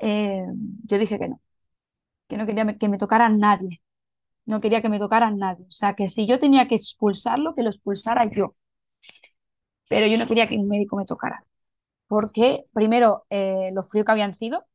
Eh, 0.00 0.44
yo 0.84 0.98
dije 0.98 1.18
que 1.18 1.28
no, 1.28 1.40
que 2.28 2.36
no 2.36 2.46
quería 2.46 2.66
que 2.78 2.88
me 2.88 2.98
tocara 2.98 3.28
nadie, 3.28 3.82
no 4.46 4.60
quería 4.62 4.82
que 4.82 4.90
me 4.90 4.98
tocara 5.00 5.30
nadie. 5.32 5.66
O 5.68 5.72
sea, 5.72 5.94
que 5.96 6.08
si 6.10 6.26
yo 6.28 6.40
tenía 6.40 6.68
que 6.68 6.76
expulsarlo, 6.76 7.54
que 7.56 7.62
lo 7.64 7.70
expulsara 7.70 8.24
yo, 8.30 8.56
pero 9.88 10.06
yo 10.06 10.18
no 10.18 10.26
quería 10.26 10.48
que 10.48 10.56
un 10.56 10.68
médico 10.68 10.96
me 10.96 11.06
tocara, 11.06 11.38
porque 12.08 12.64
primero, 12.74 13.26
eh, 13.30 13.70
lo 13.74 13.84
frío 13.84 14.04
que 14.04 14.12
habían 14.12 14.34
sido 14.34 14.66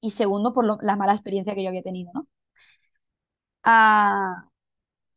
y 0.00 0.12
segundo, 0.12 0.54
por 0.54 0.66
lo- 0.66 0.78
la 0.82 0.96
mala 0.96 1.14
experiencia 1.14 1.54
que 1.56 1.62
yo 1.64 1.68
había 1.70 1.82
tenido, 1.84 2.12
¿no? 2.14 2.28
Ah, 3.62 4.48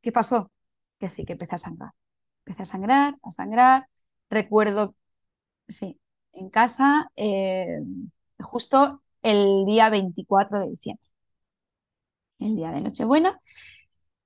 ¿qué 0.01 0.11
pasó? 0.11 0.51
Que 0.99 1.09
sí, 1.09 1.25
que 1.25 1.33
empecé 1.33 1.55
a 1.55 1.57
sangrar. 1.59 1.91
Empecé 2.45 2.63
a 2.63 2.67
sangrar, 2.67 3.15
a 3.23 3.31
sangrar. 3.31 3.87
Recuerdo, 4.29 4.95
sí, 5.69 5.99
en 6.33 6.49
casa, 6.51 7.11
eh, 7.17 7.79
justo 8.41 9.03
el 9.23 9.65
día 9.67 9.89
24 9.91 10.59
de 10.61 10.69
diciembre, 10.71 11.07
el 12.43 12.55
día 12.55 12.71
de 12.71 12.81
Nochebuena, 12.81 13.39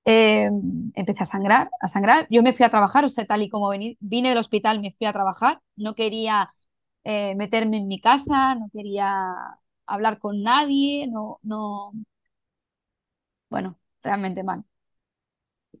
eh, 0.04 0.50
empecé 0.94 1.22
a 1.24 1.26
sangrar, 1.26 1.70
a 1.80 1.88
sangrar. 1.88 2.26
Yo 2.30 2.42
me 2.42 2.52
fui 2.54 2.64
a 2.66 2.70
trabajar, 2.70 3.04
o 3.04 3.08
sea, 3.08 3.26
tal 3.26 3.42
y 3.42 3.48
como 3.50 3.68
vení- 3.70 3.96
vine 4.00 4.30
del 4.30 4.38
hospital, 4.38 4.80
me 4.80 4.92
fui 4.98 5.06
a 5.06 5.12
trabajar. 5.12 5.60
No 5.76 5.94
quería 5.94 6.50
eh, 7.04 7.34
meterme 7.36 7.78
en 7.78 7.88
mi 7.88 8.00
casa, 8.00 8.54
no 8.56 8.68
quería 8.72 9.26
hablar 9.86 10.18
con 10.18 10.42
nadie, 10.42 11.06
no, 11.08 11.38
no, 11.42 11.92
bueno, 13.50 13.78
realmente 14.02 14.42
mal. 14.42 14.64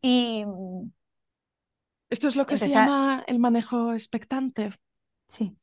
Y 0.02 0.44
Esto 2.10 2.28
es 2.28 2.36
lo 2.36 2.44
que 2.46 2.58
se 2.58 2.68
llama 2.70 3.24
el 3.26 3.38
manejo 3.38 3.94
expectante. 3.94 4.74
sí. 5.28 5.56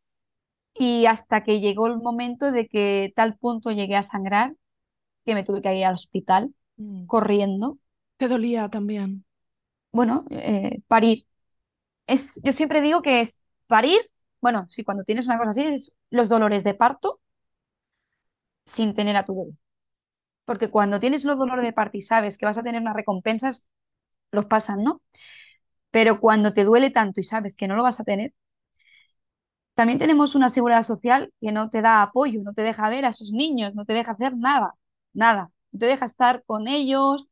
Y 0.75 1.05
hasta 1.07 1.43
que 1.43 1.61
llegó 1.61 1.87
el 1.87 1.97
momento 1.99 2.51
de 2.51 2.67
que 2.69 3.13
tal 3.15 3.37
punto 3.37 3.71
llegué 3.71 3.95
a 3.97 4.03
sangrar 4.03 4.55
que 5.25 5.35
me 5.35 5.43
tuve 5.43 5.61
que 5.61 5.75
ir 5.77 5.85
al 5.85 5.95
hospital 5.95 6.53
Mm. 6.77 7.05
corriendo. 7.05 7.79
Te 8.17 8.27
dolía 8.27 8.69
también. 8.69 9.25
Bueno, 9.93 10.25
eh, 10.31 10.81
parir. 10.87 11.25
Es, 12.07 12.41
yo 12.43 12.53
siempre 12.53 12.81
digo 12.81 13.01
que 13.03 13.21
es 13.21 13.41
parir, 13.67 13.99
bueno, 14.41 14.67
sí, 14.71 14.83
cuando 14.83 15.03
tienes 15.05 15.27
una 15.27 15.37
cosa 15.39 15.51
así, 15.51 15.63
es 15.65 15.93
los 16.11 16.29
dolores 16.29 16.63
de 16.65 16.73
parto 16.75 17.21
sin 18.65 18.93
tener 18.95 19.15
a 19.15 19.25
tu 19.25 19.35
bebé. 19.35 19.57
Porque 20.45 20.69
cuando 20.71 20.99
tienes 20.99 21.25
los 21.25 21.37
dolores 21.37 21.65
de 21.65 21.73
parto 21.73 21.97
y 21.97 22.01
sabes 22.01 22.37
que 22.37 22.45
vas 22.47 22.57
a 22.57 22.63
tener 22.63 22.81
unas 22.81 22.95
recompensas, 22.95 23.69
los 24.31 24.45
pasan, 24.47 24.83
¿no? 24.83 25.01
Pero 25.91 26.19
cuando 26.21 26.53
te 26.53 26.63
duele 26.65 26.91
tanto 26.91 27.21
y 27.21 27.25
sabes 27.25 27.55
que 27.55 27.67
no 27.69 27.75
lo 27.75 27.83
vas 27.83 27.99
a 28.01 28.05
tener, 28.05 28.33
también 29.75 29.99
tenemos 29.99 30.35
una 30.35 30.49
seguridad 30.49 30.83
social 30.83 31.33
que 31.41 31.51
no 31.51 31.69
te 31.69 31.81
da 31.81 32.01
apoyo, 32.01 32.41
no 32.43 32.53
te 32.53 32.61
deja 32.61 32.89
ver 32.89 33.05
a 33.05 33.09
esos 33.09 33.31
niños, 33.31 33.75
no 33.75 33.85
te 33.85 33.93
deja 33.93 34.11
hacer 34.13 34.35
nada, 34.37 34.75
nada. 35.13 35.51
Te 35.79 35.85
deja 35.85 36.05
estar 36.05 36.43
con 36.45 36.67
ellos. 36.67 37.29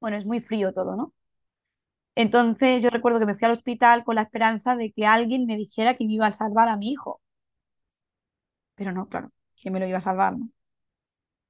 bueno, 0.00 0.16
es 0.16 0.26
muy 0.26 0.40
frío 0.40 0.72
todo, 0.72 0.96
¿no? 0.96 1.14
Entonces 2.16 2.82
yo 2.82 2.90
recuerdo 2.90 3.18
que 3.18 3.24
me 3.24 3.34
fui 3.34 3.46
al 3.46 3.52
hospital 3.52 4.04
con 4.04 4.16
la 4.16 4.20
esperanza 4.22 4.76
de 4.76 4.92
que 4.92 5.06
alguien 5.06 5.46
me 5.46 5.56
dijera 5.56 5.96
que 5.96 6.04
me 6.04 6.12
iba 6.12 6.26
a 6.26 6.34
salvar 6.34 6.68
a 6.68 6.76
mi 6.76 6.90
hijo. 6.92 7.22
Pero 8.76 8.92
no, 8.92 9.08
claro, 9.08 9.30
que 9.60 9.70
me 9.70 9.78
lo 9.80 9.86
iba 9.86 9.98
a 9.98 10.00
salvar, 10.00 10.36
¿no? 10.38 10.48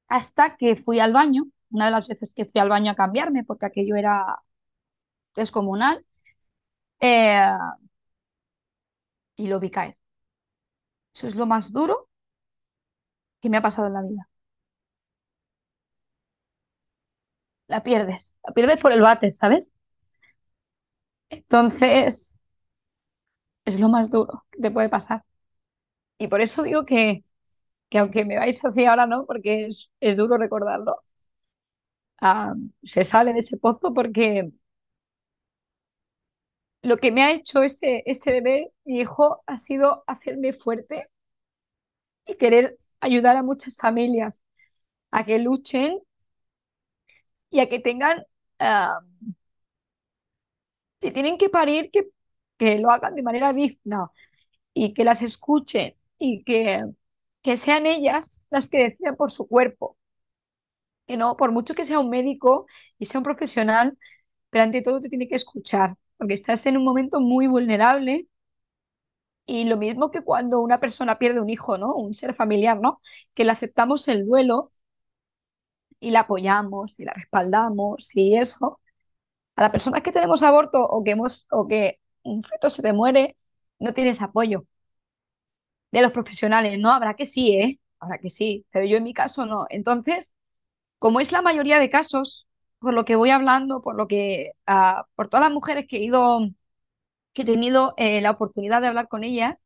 Hasta 0.08 0.56
que 0.56 0.76
fui 0.76 1.00
al 1.00 1.12
baño, 1.12 1.44
una 1.70 1.86
de 1.86 1.90
las 1.92 2.08
veces 2.08 2.34
que 2.34 2.44
fui 2.46 2.60
al 2.60 2.68
baño 2.68 2.90
a 2.92 2.94
cambiarme, 2.96 3.44
porque 3.44 3.66
aquello 3.66 3.96
era 3.96 4.42
descomunal, 5.34 6.04
eh, 7.00 7.42
y 9.36 9.46
lo 9.48 9.60
vi 9.60 9.70
caer. 9.70 9.96
Eso 11.14 11.26
es 11.26 11.34
lo 11.34 11.44
más 11.46 11.70
duro 11.72 12.07
que 13.40 13.48
me 13.50 13.56
ha 13.58 13.62
pasado 13.62 13.88
en 13.88 13.94
la 13.94 14.02
vida. 14.02 14.28
La 17.66 17.82
pierdes, 17.82 18.34
la 18.46 18.52
pierdes 18.52 18.78
por 18.82 18.92
el 18.92 19.00
váter, 19.00 19.32
¿sabes? 19.34 19.72
Entonces, 21.30 22.34
es 23.64 23.78
lo 23.80 23.88
más 23.88 24.10
duro 24.10 24.44
que 24.50 24.60
te 24.60 24.70
puede 24.70 24.88
pasar. 24.88 25.24
Y 26.18 26.28
por 26.28 26.40
eso 26.40 26.62
digo 26.64 26.84
que, 26.86 27.24
que 27.90 27.98
aunque 27.98 28.24
me 28.24 28.38
vais 28.38 28.64
así 28.64 28.86
ahora, 28.86 29.06
¿no? 29.06 29.26
Porque 29.26 29.66
es, 29.68 29.90
es 30.00 30.16
duro 30.16 30.38
recordarlo, 30.38 31.02
ah, 32.20 32.54
se 32.82 33.04
sale 33.04 33.32
de 33.32 33.40
ese 33.40 33.56
pozo 33.56 33.92
porque 33.94 34.50
lo 36.82 36.96
que 36.98 37.12
me 37.12 37.22
ha 37.22 37.32
hecho 37.32 37.62
ese, 37.62 38.02
ese 38.06 38.32
bebé, 38.32 38.72
mi 38.84 39.00
hijo, 39.00 39.42
ha 39.46 39.58
sido 39.58 40.02
hacerme 40.08 40.52
fuerte 40.52 41.08
y 42.28 42.36
querer 42.36 42.76
ayudar 43.00 43.36
a 43.38 43.44
muchas 43.44 43.76
familias 43.78 44.42
a 45.12 45.24
que 45.26 45.38
luchen 45.40 46.00
y 47.50 47.60
a 47.60 47.68
que 47.68 47.80
tengan, 47.80 48.24
si 51.00 51.10
tienen 51.12 51.38
que 51.38 51.48
parir, 51.50 51.90
que, 51.90 52.08
que 52.58 52.78
lo 52.78 52.90
hagan 52.90 53.14
de 53.14 53.22
manera 53.22 53.52
digna 53.52 54.10
y 54.74 54.94
que 54.94 55.04
las 55.04 55.22
escuchen 55.22 55.92
y 56.18 56.44
que, 56.44 56.84
que 57.42 57.56
sean 57.58 57.86
ellas 57.86 58.46
las 58.50 58.68
que 58.70 58.78
decidan 58.84 59.16
por 59.16 59.30
su 59.32 59.48
cuerpo. 59.48 59.98
Que 61.06 61.16
no, 61.16 61.36
por 61.36 61.52
mucho 61.52 61.74
que 61.74 61.86
sea 61.86 61.98
un 62.00 62.10
médico 62.10 62.66
y 62.98 63.06
sea 63.06 63.18
un 63.20 63.24
profesional, 63.24 63.96
pero 64.50 64.64
ante 64.64 64.82
todo 64.82 65.00
te 65.00 65.08
tiene 65.10 65.28
que 65.28 65.36
escuchar, 65.36 65.96
porque 66.18 66.34
estás 66.34 66.66
en 66.66 66.76
un 66.78 66.84
momento 66.84 67.20
muy 67.20 67.46
vulnerable 67.46 68.28
y 69.48 69.64
lo 69.64 69.78
mismo 69.78 70.10
que 70.12 70.22
cuando 70.22 70.60
una 70.60 70.80
persona 70.80 71.18
pierde 71.18 71.40
un 71.40 71.50
hijo, 71.50 71.78
¿no? 71.78 71.94
Un 71.94 72.14
ser 72.14 72.34
familiar, 72.34 72.78
¿no? 72.80 73.00
Que 73.34 73.44
le 73.44 73.52
aceptamos 73.52 74.06
el 74.08 74.26
duelo 74.26 74.68
y 76.00 76.10
la 76.10 76.20
apoyamos 76.20 76.98
y 77.00 77.04
la 77.04 77.12
respaldamos 77.14 78.10
y 78.14 78.36
eso. 78.36 78.80
A 79.56 79.62
las 79.62 79.70
personas 79.72 80.02
que 80.02 80.12
tenemos 80.12 80.42
aborto 80.44 80.84
o 80.84 81.04
que 81.04 81.12
hemos 81.12 81.46
o 81.50 81.68
que 81.68 82.00
un 82.24 82.44
feto 82.44 82.70
se 82.70 82.82
te 82.82 82.92
muere, 82.94 83.36
no 83.80 83.94
tienes 83.94 84.22
apoyo 84.22 84.66
de 85.90 86.02
los 86.02 86.12
profesionales, 86.12 86.78
¿no? 86.78 86.90
Habrá 86.90 87.14
que 87.14 87.26
sí, 87.26 87.52
¿eh? 87.54 87.80
Habrá 88.00 88.18
que 88.18 88.30
sí, 88.30 88.66
pero 88.70 88.86
yo 88.86 88.96
en 88.96 89.04
mi 89.04 89.14
caso 89.14 89.46
no. 89.46 89.66
Entonces, 89.70 90.34
como 90.98 91.20
es 91.20 91.32
la 91.32 91.42
mayoría 91.42 91.80
de 91.80 91.90
casos, 91.90 92.46
por 92.80 92.94
lo 92.94 93.04
que 93.04 93.16
voy 93.16 93.30
hablando, 93.30 93.80
por 93.80 93.96
lo 93.96 94.08
que, 94.08 94.52
ah, 94.66 95.06
por 95.16 95.28
todas 95.28 95.46
las 95.46 95.54
mujeres 95.54 95.86
que 95.88 95.98
he 95.98 96.04
ido, 96.04 96.40
que 97.38 97.42
he 97.44 97.54
tenido 97.54 97.94
eh, 97.96 98.20
la 98.20 98.32
oportunidad 98.32 98.80
de 98.80 98.88
hablar 98.88 99.08
con 99.08 99.24
ellas, 99.24 99.56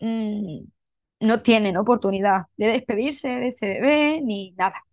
mm, 0.00 0.64
no 1.20 1.42
tienen 1.42 1.76
oportunidad 1.76 2.46
de 2.56 2.68
despedirse 2.68 3.28
de 3.28 3.48
ese 3.48 3.66
bebé 3.68 4.20
ni 4.22 4.52
nada. 4.52 4.84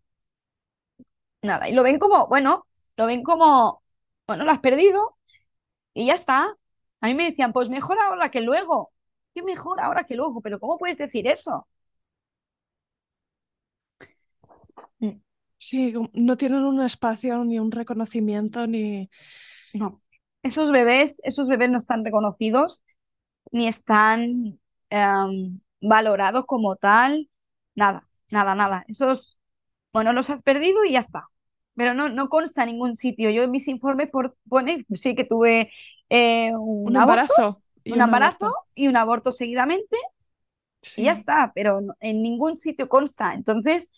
nada. 1.42 1.70
Y 1.70 1.74
lo 1.74 1.84
ven 1.84 2.00
como, 2.00 2.28
bueno, 2.28 2.68
lo 2.98 3.06
ven 3.06 3.24
como, 3.24 3.84
bueno, 4.28 4.44
lo 4.46 4.52
has 4.52 4.60
perdido 4.60 5.18
y 5.94 6.08
ya 6.08 6.16
está. 6.16 6.48
A 7.02 7.08
mí 7.08 7.16
me 7.16 7.26
decían, 7.26 7.54
pues 7.54 7.70
mejor 7.70 8.00
ahora 8.02 8.32
que 8.32 8.42
luego. 8.42 8.94
¿Qué 9.36 9.44
mejor 9.44 9.82
ahora 9.82 10.06
que 10.06 10.16
luego? 10.16 10.42
Pero 10.42 10.60
¿cómo 10.60 10.78
puedes 10.80 10.98
decir 10.98 11.28
eso? 11.28 11.68
Mm. 15.00 15.22
Sí, 15.60 15.94
no 16.14 16.38
tienen 16.38 16.64
un 16.64 16.82
espacio 16.82 17.44
ni 17.44 17.60
un 17.60 17.72
reconocimiento 17.72 18.68
ni... 18.68 19.10
No, 19.74 20.02
esos 20.44 20.72
bebés, 20.72 21.22
esos 21.24 21.48
bebés 21.48 21.70
no 21.70 21.80
están 21.80 22.06
reconocidos 22.06 22.82
ni 23.52 23.68
están 23.68 24.60
em, 24.90 25.60
valorados 25.82 26.46
como 26.46 26.76
tal. 26.76 27.30
Nada, 27.76 28.08
nada, 28.30 28.56
nada. 28.56 28.86
Esos, 28.88 29.38
bueno, 29.94 30.14
los 30.14 30.30
has 30.30 30.42
perdido 30.42 30.84
y 30.84 30.94
ya 30.94 31.00
está. 31.00 31.28
Pero 31.76 31.94
no, 31.94 32.10
no 32.10 32.30
consta 32.30 32.64
en 32.64 32.72
ningún 32.72 32.96
sitio. 32.96 33.30
Yo 33.30 33.44
en 33.44 33.52
mis 33.52 33.68
informes 33.68 34.10
por, 34.10 34.36
pone, 34.50 34.86
sí 34.96 35.16
que 35.16 35.26
tuve 35.26 35.72
eh, 36.10 36.52
un, 36.56 36.96
embarazo. 36.96 37.62
Y 37.84 37.94
un, 37.94 38.02
embarazo 38.02 38.54
y 38.76 38.88
un 38.88 38.98
aborto 38.98 39.32
seguidamente. 39.32 39.98
Y 40.96 41.04
ya 41.04 41.12
está, 41.14 41.52
pero 41.54 41.80
en 42.00 42.22
ningún 42.22 42.60
sitio 42.60 42.88
consta. 42.88 43.34
Entonces, 43.34 43.92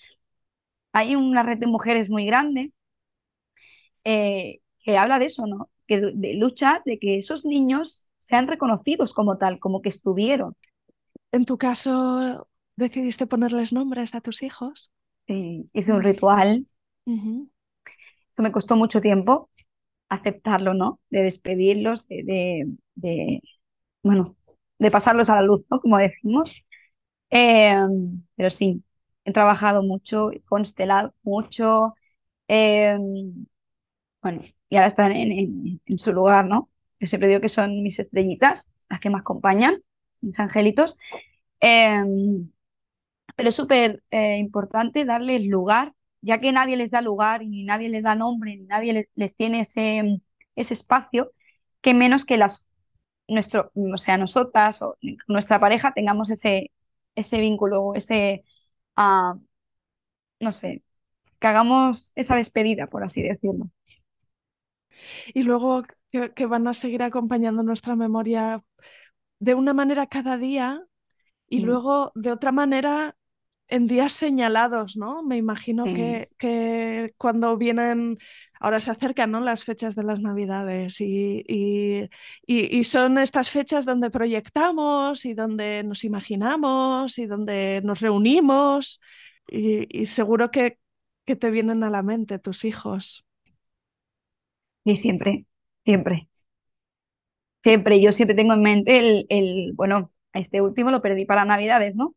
hay 0.91 1.15
una 1.15 1.43
red 1.43 1.57
de 1.57 1.67
mujeres 1.67 2.09
muy 2.09 2.25
grande 2.25 2.73
eh, 4.03 4.61
que 4.79 4.97
habla 4.97 5.19
de 5.19 5.25
eso, 5.25 5.45
¿no? 5.45 5.69
Que 5.89 5.99
de, 5.99 6.35
lucha 6.35 6.83
de 6.85 6.99
que 6.99 7.17
esos 7.17 7.45
niños 7.45 8.07
sean 8.19 8.47
reconocidos 8.47 9.11
como 9.13 9.39
tal, 9.39 9.59
como 9.59 9.81
que 9.81 9.89
estuvieron. 9.89 10.55
En 11.31 11.45
tu 11.45 11.57
caso, 11.57 12.47
¿decidiste 12.75 13.25
ponerles 13.25 13.73
nombres 13.73 14.13
a 14.13 14.21
tus 14.21 14.43
hijos? 14.43 14.91
Sí, 15.25 15.65
hice 15.73 15.91
un 15.91 16.03
ritual. 16.03 16.63
Eso 17.07 18.43
me 18.43 18.51
costó 18.51 18.75
mucho 18.75 19.01
tiempo 19.01 19.49
aceptarlo, 20.09 20.75
¿no? 20.75 20.99
De 21.09 21.23
despedirlos, 21.23 22.07
de, 22.07 22.67
de, 22.95 23.41
bueno, 24.03 24.35
de 24.77 24.91
pasarlos 24.91 25.29
a 25.29 25.35
la 25.35 25.41
luz, 25.41 25.65
¿no? 25.71 25.81
Como 25.81 25.97
decimos. 25.97 26.67
Em, 27.31 28.23
pero 28.35 28.49
sí, 28.51 28.83
he 29.25 29.33
trabajado 29.33 29.83
mucho, 29.83 30.31
constelado 30.47 31.13
mucho, 31.23 31.95
em, 32.47 33.45
bueno, 34.21 34.39
y 34.69 34.75
ahora 34.75 34.87
están 34.89 35.11
en, 35.13 35.81
su 35.97 36.13
lugar, 36.13 36.45
¿no? 36.45 36.69
Yo 36.99 37.07
siempre 37.07 37.29
digo 37.29 37.41
que 37.41 37.49
son 37.49 37.81
mis 37.83 37.99
estrellitas, 37.99 38.69
las 38.89 38.99
que 38.99 39.09
me 39.09 39.17
acompañan, 39.19 39.81
mis 40.21 40.39
angelitos. 40.39 40.97
Em, 41.59 42.51
pero 43.35 43.49
es 43.49 43.55
súper 43.55 44.03
eh, 44.11 44.37
importante 44.39 45.05
darles 45.05 45.45
lugar, 45.47 45.93
ya 46.21 46.39
que 46.39 46.51
nadie 46.51 46.77
les 46.77 46.91
da 46.91 47.01
lugar 47.01 47.43
y 47.43 47.63
nadie 47.63 47.89
les 47.89 48.03
da 48.03 48.15
nombre, 48.15 48.55
ni 48.57 48.65
nadie 48.65 49.07
les, 49.15 49.35
tiene 49.35 49.61
ese, 49.61 50.21
ese 50.55 50.73
espacio, 50.73 51.31
que 51.81 51.93
menos 51.93 52.25
que 52.25 52.37
las 52.37 52.69
nuestro, 53.27 53.71
o 53.75 53.97
sea, 53.97 54.17
nosotras 54.17 54.81
o 54.81 54.97
nuestra 55.27 55.59
pareja 55.59 55.93
tengamos 55.93 56.29
ese, 56.31 56.71
ese 57.15 57.39
vínculo, 57.39 57.93
ese, 57.95 58.43
no 60.39 60.51
sé, 60.51 60.83
que 61.39 61.47
hagamos 61.47 62.11
esa 62.15 62.35
despedida, 62.35 62.87
por 62.87 63.03
así 63.03 63.21
decirlo. 63.23 63.69
Y 65.33 65.43
luego 65.43 65.83
que, 66.11 66.45
van 66.45 66.67
a 66.67 66.73
seguir 66.73 67.03
acompañando 67.03 67.63
nuestra 67.63 67.95
memoria 67.95 68.63
de 69.39 69.53
una 69.53 69.73
manera 69.73 70.07
cada 70.07 70.37
día 70.37 70.83
y 71.47 71.59
luego 71.61 72.11
de 72.15 72.31
otra 72.31 72.51
manera 72.51 73.15
en 73.69 73.87
días 73.87 74.13
señalados, 74.13 74.97
¿no? 74.97 75.21
Me 75.23 75.37
imagino 75.37 75.83
que, 75.85 76.25
que, 76.39 77.13
cuando 77.17 77.55
vienen, 77.55 78.17
ahora 78.59 78.79
se 78.79 78.91
acercan 78.91 79.31
¿no? 79.31 79.41
las 79.41 79.63
fechas 79.63 79.95
de 79.95 80.03
las 80.03 80.21
Navidades 80.21 80.99
y, 81.01 81.43
y, 81.47 82.09
y, 82.47 82.83
son 82.83 83.19
estas 83.19 83.51
fechas 83.51 83.85
donde 83.85 84.09
proyectamos 84.09 85.23
y 85.25 85.35
donde 85.35 85.83
nos 85.83 86.03
imaginamos 86.03 87.19
y 87.19 87.27
donde 87.27 87.81
nos 87.83 88.01
reunimos 88.01 88.99
y, 89.47 90.05
seguro 90.07 90.49
que, 90.51 90.79
que 91.25 91.35
te 91.35 91.51
vienen 91.51 91.83
a 91.83 91.89
la 91.91 92.01
mente 92.03 92.39
tus 92.39 92.65
hijos. 92.65 93.25
Y 94.83 94.97
siempre, 94.97 95.45
siempre. 95.85 96.27
Siempre, 97.63 98.01
yo 98.01 98.11
siempre 98.13 98.35
tengo 98.35 98.53
en 98.53 98.61
mente 98.61 98.99
el, 98.99 99.25
el, 99.29 99.73
bueno, 99.73 100.11
este 100.33 100.61
último 100.61 100.91
lo 100.91 101.01
perdí 101.01 101.25
para 101.25 101.45
Navidades, 101.45 101.95
¿no? 101.95 102.15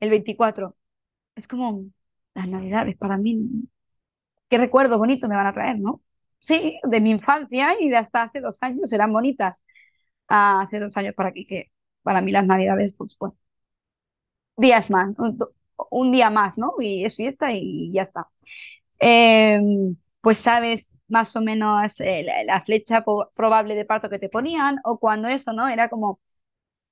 El 0.00 0.10
24 0.10 0.76
es 1.36 1.48
como 1.48 1.84
las 2.34 2.48
navidades 2.48 2.96
para 2.96 3.18
mí. 3.18 3.38
Qué 4.48 4.58
recuerdo 4.58 4.98
bonito 4.98 5.28
me 5.28 5.36
van 5.36 5.46
a 5.46 5.54
traer, 5.54 5.78
¿no? 5.78 6.02
Sí, 6.40 6.80
de 6.84 7.00
mi 7.00 7.10
infancia 7.10 7.74
y 7.80 7.88
de 7.90 7.96
hasta 7.96 8.22
hace 8.22 8.40
dos 8.40 8.58
años 8.62 8.92
eran 8.92 9.12
bonitas. 9.12 9.62
Ah, 10.28 10.62
hace 10.62 10.80
dos 10.80 10.96
años 10.96 11.14
para 11.14 11.32
que 11.32 11.70
para 12.02 12.20
mí 12.22 12.32
las 12.32 12.46
navidades, 12.46 12.94
pues 12.96 13.16
bueno, 13.18 13.36
días 14.56 14.90
más, 14.90 15.14
un, 15.90 16.12
día 16.12 16.30
más, 16.30 16.58
¿no? 16.58 16.74
Y 16.80 17.04
es 17.04 17.16
fiesta 17.16 17.52
y 17.52 17.92
ya 17.92 18.02
está. 18.02 18.28
Em, 19.00 19.96
pues 20.20 20.38
sabes 20.38 20.96
más 21.08 21.34
o 21.36 21.40
menos 21.40 22.00
eh, 22.00 22.26
la, 22.46 22.62
flecha 22.62 23.04
probable 23.34 23.74
de 23.74 23.84
parto 23.84 24.10
que 24.10 24.18
te 24.18 24.28
ponían 24.28 24.78
o 24.84 24.98
cuando 24.98 25.28
eso, 25.28 25.52
¿no? 25.52 25.68
Era 25.68 25.88
como, 25.88 26.20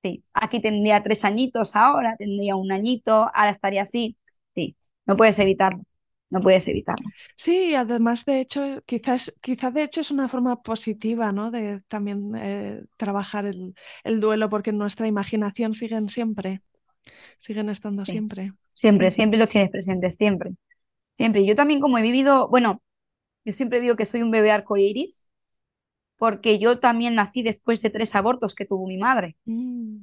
sí, 0.03 0.25
aquí 0.33 0.61
tendría 0.61 1.03
tres 1.03 1.25
añitos 1.25 1.75
ahora, 1.77 2.17
tendría 2.17 2.57
un 2.57 2.73
añito, 2.73 3.13
ahora 3.35 3.51
estaría 3.51 3.83
así. 3.83 4.17
Sí, 4.55 4.77
no 5.05 5.17
puedes 5.17 5.39
evitarlo. 5.39 5.83
No 6.29 6.41
puedes 6.41 6.67
evitarlo. 6.67 7.09
Sí, 7.37 7.77
además 7.77 8.25
de 8.25 8.41
hecho, 8.41 8.83
quizás, 8.85 9.33
quizás 9.41 9.73
de 9.73 9.85
hecho 9.85 10.01
es 10.01 10.11
una 10.11 10.29
forma 10.29 10.61
positiva, 10.61 11.31
¿no? 11.31 11.53
De 11.53 11.83
también 11.87 12.33
eh, 12.35 12.83
trabajar 12.97 13.47
el, 13.47 13.75
el, 14.03 14.19
duelo, 14.19 14.49
porque 14.49 14.73
nuestra 14.73 15.07
imaginación 15.07 15.75
siguen 15.75 16.09
siempre, 16.09 16.63
siguen 17.39 17.69
estando 17.69 18.05
siempre. 18.05 18.53
Siempre, 18.75 19.13
siempre 19.13 19.39
lo 19.39 19.47
tienes 19.47 19.71
presente, 19.71 20.11
siempre. 20.11 20.51
Siempre. 21.17 21.47
Yo 21.47 21.55
también 21.55 21.81
como 21.81 21.97
he 21.97 22.03
vivido, 22.03 22.49
bueno, 22.49 22.83
yo 23.47 23.53
siempre 23.53 23.81
digo 23.81 23.97
que 23.97 24.07
soy 24.07 24.23
un 24.23 24.33
bebé 24.33 24.51
arcoíris, 24.51 25.31
porque 26.19 26.59
yo 26.59 26.81
también 26.81 27.15
nací 27.15 27.43
después 27.43 27.81
de 27.81 27.91
tres 27.91 28.15
abortos 28.17 28.55
que 28.57 28.67
tuvo 28.67 28.89
mi 28.89 28.99
madre. 28.99 29.37
Mm. 29.45 29.99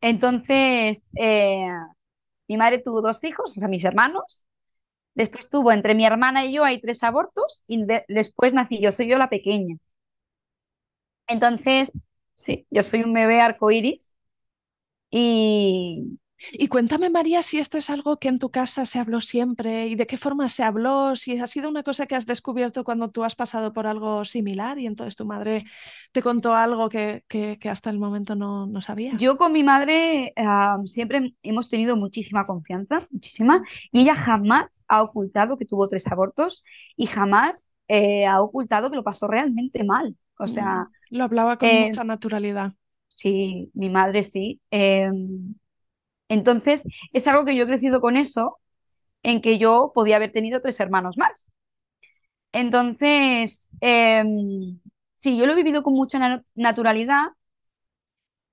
Entonces, 0.00 1.04
eh, 1.16 1.66
mi 2.48 2.56
madre 2.56 2.80
tuvo 2.80 3.02
dos 3.02 3.22
hijos, 3.24 3.56
o 3.56 3.60
sea, 3.60 3.68
mis 3.68 3.84
hermanos. 3.84 4.44
Después 5.14 5.50
tuvo 5.50 5.72
entre 5.72 5.96
mi 5.96 6.06
hermana 6.06 6.46
y 6.46 6.54
yo 6.54 6.64
hay 6.64 6.80
tres 6.80 7.02
abortos 7.02 7.64
y 7.66 7.84
después 8.08 8.52
nací 8.52 8.80
yo, 8.80 8.92
soy 8.92 9.08
yo 9.08 9.18
la 9.18 9.28
pequeña. 9.28 9.76
Entonces, 11.26 11.92
sí, 12.36 12.66
yo 12.70 12.82
soy 12.84 13.02
un 13.02 13.12
bebé 13.12 13.40
arcoíris 13.40 14.16
y, 15.10 16.18
y 16.52 16.68
cuéntame, 16.68 17.10
María, 17.10 17.42
si 17.42 17.58
esto 17.58 17.78
es 17.78 17.90
algo 17.90 18.18
que 18.18 18.28
en 18.28 18.38
tu 18.38 18.50
casa 18.50 18.86
se 18.86 18.98
habló 18.98 19.20
siempre 19.20 19.88
y 19.88 19.94
de 19.94 20.06
qué 20.06 20.16
forma 20.18 20.48
se 20.48 20.62
habló, 20.62 21.16
si 21.16 21.38
ha 21.38 21.46
sido 21.46 21.68
una 21.68 21.82
cosa 21.82 22.06
que 22.06 22.14
has 22.14 22.26
descubierto 22.26 22.84
cuando 22.84 23.10
tú 23.10 23.24
has 23.24 23.34
pasado 23.34 23.72
por 23.72 23.86
algo 23.86 24.24
similar 24.24 24.78
y 24.78 24.86
entonces 24.86 25.16
tu 25.16 25.24
madre 25.24 25.64
te 26.12 26.22
contó 26.22 26.54
algo 26.54 26.88
que, 26.88 27.24
que, 27.28 27.58
hasta 27.68 27.90
el 27.90 27.98
momento 27.98 28.34
no, 28.34 28.66
no 28.66 28.82
sabía. 28.82 29.16
Yo 29.18 29.36
con 29.36 29.52
mi 29.52 29.62
madre 29.64 30.32
siempre 30.86 31.34
hemos 31.42 31.68
tenido 31.68 31.96
muchísima 31.96 32.44
confianza, 32.44 32.98
muchísima, 33.10 33.62
y 33.92 34.02
ella 34.02 34.14
jamás 34.14 34.84
ha 34.88 35.02
ocultado 35.02 35.58
que 35.58 35.66
tuvo 35.66 35.88
tres 35.88 36.06
abortos 36.06 36.62
y 36.96 37.06
jamás 37.06 37.76
eh, 37.88 38.26
ha 38.26 38.40
ocultado 38.40 38.90
que 38.90 38.96
lo 38.96 39.04
pasó 39.04 39.26
realmente 39.26 39.82
mal. 39.84 40.16
O 40.38 40.46
sea... 40.46 40.84
Mm, 41.10 41.16
lo 41.16 41.24
hablaba 41.24 41.58
con 41.58 41.68
eh, 41.68 41.86
mucha 41.86 42.04
naturalidad. 42.04 42.74
Sí, 43.08 43.70
mi 43.74 43.90
madre 43.90 44.22
sí. 44.22 44.60
Em, 44.70 45.54
entonces, 46.28 46.84
es 47.12 47.26
algo 47.26 47.44
que 47.44 47.56
yo 47.56 47.64
he 47.64 47.66
crecido 47.66 48.00
con 48.00 48.16
eso, 48.16 48.58
en 49.24 49.42
que 49.42 49.58
yo 49.58 49.92
podía 49.94 50.16
haber 50.16 50.32
tenido 50.32 50.60
tres 50.62 50.80
hermanos 50.80 51.16
más. 51.18 51.52
Entonces, 52.52 53.72
em, 53.80 54.80
sí, 55.16 55.36
yo 55.38 55.46
lo 55.46 55.52
he 55.52 55.56
vivido 55.56 55.82
con 55.82 55.94
mucha 55.94 56.42
naturalidad. 56.54 57.28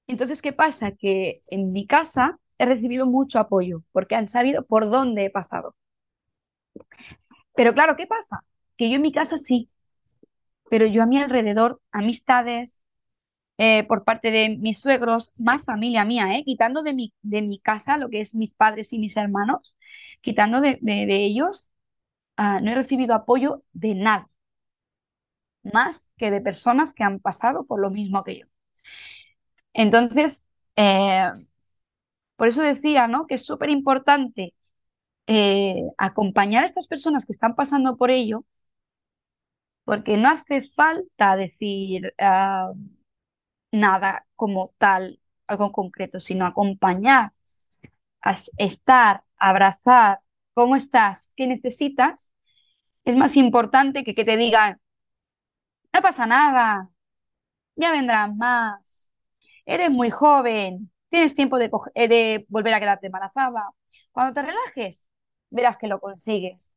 Entonces, 0.07 0.41
¿qué 0.41 0.51
pasa? 0.53 0.91
Que 0.93 1.37
en 1.51 1.71
mi 1.71 1.85
casa 1.87 2.39
he 2.57 2.65
recibido 2.65 3.05
mucho 3.05 3.39
apoyo, 3.39 3.83
porque 3.91 4.15
han 4.15 4.27
sabido 4.27 4.65
por 4.65 4.89
dónde 4.89 5.25
he 5.25 5.29
pasado. 5.29 5.75
Pero 7.55 7.73
claro, 7.73 7.95
¿qué 7.95 8.07
pasa? 8.07 8.43
Que 8.77 8.89
yo 8.89 8.95
en 8.97 9.01
mi 9.01 9.11
casa 9.11 9.37
sí, 9.37 9.67
pero 10.69 10.85
yo 10.87 11.03
a 11.03 11.05
mi 11.05 11.19
alrededor, 11.19 11.81
amistades, 11.91 12.83
eh, 13.57 13.85
por 13.87 14.03
parte 14.03 14.31
de 14.31 14.57
mis 14.57 14.79
suegros, 14.79 15.31
más 15.43 15.65
familia 15.65 16.05
mía, 16.05 16.37
¿eh? 16.37 16.43
quitando 16.45 16.83
de 16.83 16.93
mi, 16.93 17.13
de 17.21 17.41
mi 17.41 17.59
casa 17.59 17.97
lo 17.97 18.09
que 18.09 18.21
es 18.21 18.35
mis 18.35 18.53
padres 18.53 18.91
y 18.93 18.99
mis 18.99 19.15
hermanos, 19.17 19.75
quitando 20.21 20.61
de, 20.61 20.79
ellos, 20.81 21.71
ah, 22.37 22.59
no 22.61 22.71
he 22.71 22.75
recibido 22.75 23.15
apoyo 23.15 23.63
de 23.73 23.95
nada, 23.95 24.29
más 25.63 26.13
que 26.17 26.31
de 26.31 26.41
personas 26.41 26.93
que 26.93 27.03
han 27.03 27.19
pasado 27.19 27.65
por 27.65 27.79
lo 27.81 27.89
mismo 27.89 28.23
que 28.23 28.39
yo. 28.39 28.47
Entonces, 29.73 30.45
eh, 30.75 31.29
por 32.35 32.47
eso 32.47 32.61
decía 32.61 33.07
¿no? 33.07 33.27
que 33.27 33.35
es 33.35 33.45
súper 33.45 33.69
importante 33.69 34.53
eh, 35.27 35.83
acompañar 35.97 36.65
a 36.65 36.67
estas 36.67 36.87
personas 36.87 37.25
que 37.25 37.33
están 37.33 37.55
pasando 37.55 37.97
por 37.97 38.11
ello, 38.11 38.45
porque 39.83 40.17
no 40.17 40.29
hace 40.29 40.63
falta 40.63 41.35
decir 41.35 42.13
ah, 42.19 42.71
nada 43.75 44.25
como 44.35 44.71
tal, 44.77 45.19
algo 45.47 45.71
concreto, 45.71 46.19
sino 46.19 46.45
acompañar, 46.45 47.33
estar, 48.57 49.23
abrazar, 49.37 50.19
¿cómo 50.53 50.75
estás? 50.75 51.33
¿Qué 51.35 51.47
necesitas? 51.47 52.33
Es 53.05 53.15
más 53.17 53.37
importante 53.37 54.03
que 54.05 54.13
que 54.15 54.25
te 54.25 54.37
digan, 54.37 54.79
no 55.93 56.01
pasa 56.01 56.25
nada, 56.25 56.89
ya 57.75 57.91
vendrán 57.91 58.37
más, 58.37 59.11
eres 59.65 59.91
muy 59.91 60.11
joven, 60.11 60.91
tienes 61.09 61.35
tiempo 61.35 61.59
de, 61.59 61.71
eh, 61.95 62.07
de 62.07 62.45
volver 62.49 62.73
a 62.73 62.79
quedarte 62.79 63.07
embarazada. 63.07 63.69
Cuando 64.11 64.33
te 64.35 64.43
relajes, 64.43 65.09
verás 65.51 65.77
que 65.77 65.87
lo 65.87 65.99
consigues. 65.99 66.73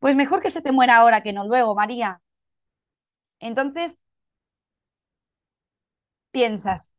Pues 0.00 0.16
mejor 0.16 0.42
que 0.42 0.50
se 0.50 0.62
te 0.62 0.72
muera 0.72 0.98
ahora 0.98 1.22
que 1.22 1.32
no 1.32 1.46
luego, 1.46 1.74
María. 1.76 2.22
Entonces, 3.40 4.00
piensas, 6.34 6.92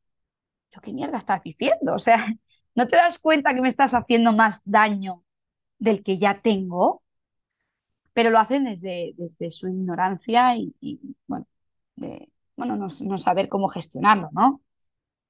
¿yo 0.74 0.82
qué 0.82 0.93
mierda 0.93 1.19
estás 1.19 1.43
diciendo? 1.43 1.93
O 1.95 2.00
sea, 2.00 2.26
¿no 2.76 2.88
te 2.88 2.95
das 2.95 3.19
cuenta 3.19 3.54
que 3.54 3.62
me 3.62 3.69
estás 3.69 3.93
haciendo 3.93 4.34
más 4.34 4.62
daño 4.65 5.24
del 5.78 6.02
que 6.04 6.17
ya 6.17 6.36
tengo? 6.36 7.04
Pero 8.13 8.30
lo 8.30 8.39
hacen 8.39 8.63
desde, 8.63 9.13
desde 9.17 9.52
su 9.52 9.67
ignorancia 9.67 10.56
y, 10.56 10.74
bueno, 11.28 11.45
bueno 12.56 12.78
no, 12.78 12.88
no 13.02 13.17
saber 13.17 13.50
cómo 13.50 13.67
gestionarlo, 13.67 14.30
¿no? 14.32 14.62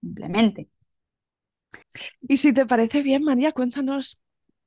Simplemente. 0.02 0.70
Y 2.22 2.38
si 2.38 2.54
te 2.54 2.68
parece 2.68 3.02
bien, 3.02 3.24
María, 3.24 3.54
cuéntanos 3.54 4.22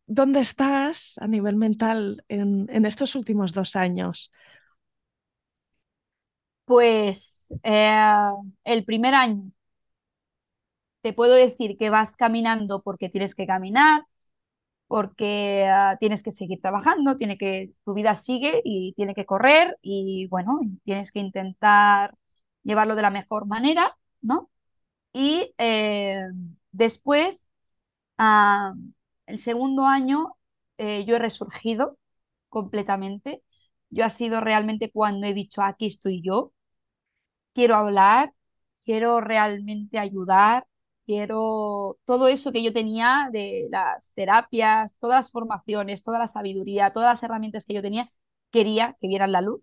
dónde 0.07 0.41
estás 0.41 1.17
a 1.19 1.29
nivel 1.29 1.55
mental 1.55 2.25
en, 2.29 2.67
en 2.71 2.87
estos 2.87 3.15
últimos 3.15 3.53
dos 3.53 3.77
años. 3.77 4.33
Pues 6.69 7.49
eh, 7.65 7.97
el 8.65 8.85
primer 8.85 9.15
año 9.15 9.51
te 11.03 11.13
puedo 11.13 11.35
decir 11.35 11.77
que 11.79 11.91
vas 11.91 12.17
caminando 12.17 12.83
porque 12.83 13.09
tienes 13.09 13.35
que 13.35 13.47
caminar, 13.47 14.05
porque 14.89 15.67
ah, 15.69 15.97
tienes 16.01 16.23
que 16.23 16.33
seguir 16.33 16.61
trabajando, 16.63 17.17
tiene 17.19 17.39
que, 17.39 17.73
tu 17.85 17.95
vida 17.95 18.17
sigue 18.17 18.63
y 18.65 18.95
tiene 18.95 19.15
que 19.15 19.27
correr 19.27 19.79
y 19.83 20.29
bueno, 20.29 20.61
tienes 20.85 21.13
que 21.13 21.21
intentar 21.21 22.17
llevarlo 22.65 22.97
de 22.97 23.03
la 23.03 23.11
mejor 23.11 23.47
manera, 23.47 23.97
¿no? 24.23 24.51
Y 25.13 25.55
eh, 25.59 26.25
después, 26.73 27.49
ah, 28.19 28.75
el 29.27 29.39
segundo 29.39 29.87
año, 29.87 30.37
eh, 30.79 31.05
yo 31.07 31.17
he 31.17 31.19
resurgido 31.19 31.99
completamente. 32.49 33.43
Yo 33.91 34.05
ha 34.05 34.11
sido 34.11 34.41
realmente 34.41 34.91
cuando 34.93 35.27
he 35.27 35.35
dicho, 35.35 35.63
aquí 35.63 35.87
estoy 35.87 36.23
yo, 36.25 36.53
quiero 37.59 37.75
hablar, 37.75 38.33
quiero 38.85 39.21
realmente 39.21 39.99
ayudar, 39.99 40.67
quiero 41.07 41.99
todo 42.05 42.29
eso 42.29 42.53
que 42.53 42.63
yo 42.63 42.73
tenía 42.73 43.29
de 43.33 43.67
las 43.71 44.13
terapias, 44.15 44.97
todas 45.01 45.17
las 45.27 45.33
formaciones, 45.33 46.05
toda 46.05 46.21
la 46.21 46.29
sabiduría, 46.29 46.93
todas 46.93 47.11
las 47.11 47.23
herramientas 47.25 47.65
que 47.65 47.75
yo 47.75 47.83
tenía, 47.83 48.13
quería 48.53 48.97
que 49.01 49.09
vieran 49.09 49.33
la 49.33 49.41
luz 49.43 49.61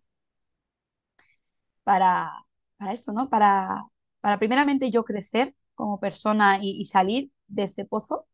para, 1.84 2.32
para 2.78 2.94
esto, 2.94 3.12
¿no? 3.14 3.30
Para, 3.30 3.86
para 4.22 4.40
primeramente 4.40 4.92
yo 4.92 5.04
crecer 5.06 5.56
como 5.76 6.00
persona 6.00 6.60
y, 6.62 6.86
salir 6.86 7.32
de 7.48 7.64
ese 7.64 7.86
pozo. 7.86 8.28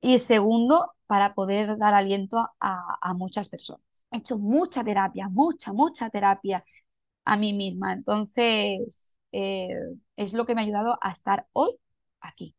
Y 0.00 0.18
segundo, 0.20 0.92
para 1.06 1.34
poder 1.34 1.76
dar 1.78 1.94
aliento 1.94 2.38
a, 2.60 2.98
a 3.00 3.14
muchas 3.14 3.48
personas. 3.48 3.82
He 4.10 4.18
hecho 4.18 4.38
mucha 4.38 4.84
terapia, 4.84 5.28
mucha, 5.28 5.72
mucha 5.72 6.08
terapia 6.10 6.64
a 7.28 7.36
mí 7.36 7.52
misma. 7.52 7.92
Entonces, 7.92 9.18
eh, 9.32 9.68
es 10.16 10.32
lo 10.32 10.46
que 10.46 10.54
me 10.54 10.62
ha 10.62 10.64
ayudado 10.64 10.98
a 11.02 11.10
estar 11.12 11.46
hoy 11.52 11.72
aquí, 12.20 12.56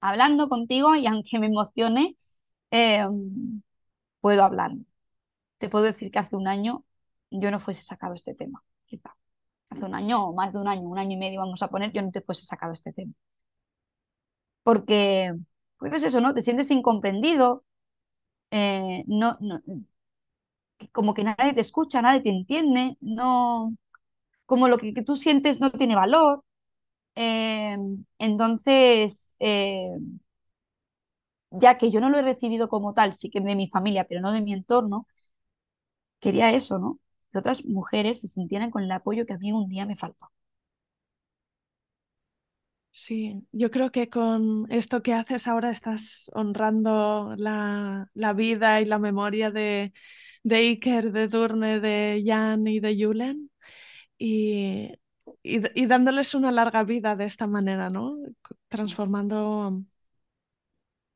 hablando 0.00 0.48
contigo 0.48 0.96
y 0.96 1.06
aunque 1.06 1.38
me 1.40 1.46
emocione, 1.48 2.16
em, 2.70 3.62
puedo 4.20 4.44
hablar. 4.44 4.72
Te 5.58 5.68
puedo 5.70 5.84
decir 5.86 6.10
que 6.12 6.18
hace 6.20 6.36
un 6.36 6.48
año 6.48 6.84
yo 7.30 7.50
no 7.50 7.60
fuese 7.60 7.82
sacado 7.84 8.14
este 8.14 8.34
tema, 8.34 8.62
quizá. 8.86 9.16
Hace 9.70 9.84
un 9.86 9.94
año 9.94 10.26
o 10.28 10.34
más 10.34 10.52
de 10.54 10.60
un 10.60 10.68
año, 10.68 10.82
un 10.82 10.98
año 10.98 11.12
y 11.14 11.18
medio 11.18 11.40
vamos 11.40 11.62
a 11.62 11.68
poner, 11.68 11.92
yo 11.92 12.02
no 12.02 12.10
te 12.12 12.22
fuese 12.22 12.46
sacado 12.46 12.72
este 12.74 12.92
tema. 12.92 13.14
Porque, 14.62 15.34
pues 15.78 16.02
eso, 16.02 16.20
¿no? 16.20 16.34
Te 16.34 16.42
sientes 16.42 16.70
incomprendido, 16.70 17.64
eh, 18.52 19.04
no, 19.08 19.38
no, 19.40 19.60
como 20.92 21.14
que 21.14 21.24
nadie 21.24 21.54
te 21.54 21.60
escucha, 21.60 22.02
nadie 22.02 22.22
te 22.22 22.30
entiende, 22.30 22.96
no, 23.00 23.76
como 24.46 24.68
lo 24.68 24.78
que, 24.78 24.92
tú 25.04 25.16
sientes 25.16 25.60
no 25.60 25.72
tiene 25.72 25.96
valor. 25.96 26.44
Eh, 27.16 27.76
entonces, 28.18 29.36
eh, 29.40 29.90
ya 31.50 31.78
que 31.78 31.90
yo 31.90 32.00
no 32.00 32.10
lo 32.10 32.18
he 32.18 32.22
recibido 32.22 32.68
como 32.68 32.92
tal, 32.94 33.14
sí 33.14 33.30
que 33.30 33.40
de 33.40 33.56
mi 33.56 33.68
familia, 33.68 34.04
pero 34.08 34.20
no 34.20 34.32
de 34.32 34.42
mi 34.42 34.52
entorno, 34.52 35.06
quería 36.20 36.50
eso, 36.52 36.78
¿no? 36.80 36.98
Que 37.32 37.38
otras 37.38 37.64
mujeres 37.64 38.20
se 38.20 38.26
sintieran 38.26 38.70
con 38.72 38.82
el 38.82 38.90
apoyo 38.92 39.26
que 39.26 39.34
a 39.34 39.38
mí 39.38 39.52
un 39.52 39.68
día 39.68 39.86
me 39.86 39.94
faltó. 39.96 40.30
Sí, 42.96 43.44
yo 43.50 43.70
creo 43.72 43.90
que 43.90 44.08
con 44.08 44.70
esto 44.70 45.02
que 45.02 45.14
haces 45.14 45.48
ahora 45.48 45.70
estás 45.72 46.30
honrando 46.32 47.34
la, 47.36 48.08
la 48.14 48.32
vida 48.34 48.80
y 48.80 48.84
la 48.84 49.00
memoria 49.00 49.50
de, 49.50 49.92
de 50.44 50.56
Iker, 50.56 51.10
de 51.10 51.26
Durne, 51.26 51.80
de 51.80 52.22
Jan 52.24 52.66
y 52.66 52.78
de 52.78 52.96
Julen 52.96 53.50
y, 54.18 54.92
y, 55.42 55.86
dándoles 55.86 56.34
una 56.34 56.52
larga 56.52 56.84
vida 56.84 57.16
de 57.16 57.24
esta 57.24 57.46
manera, 57.46 57.88
¿no? 57.88 58.18
Transformando 58.68 59.82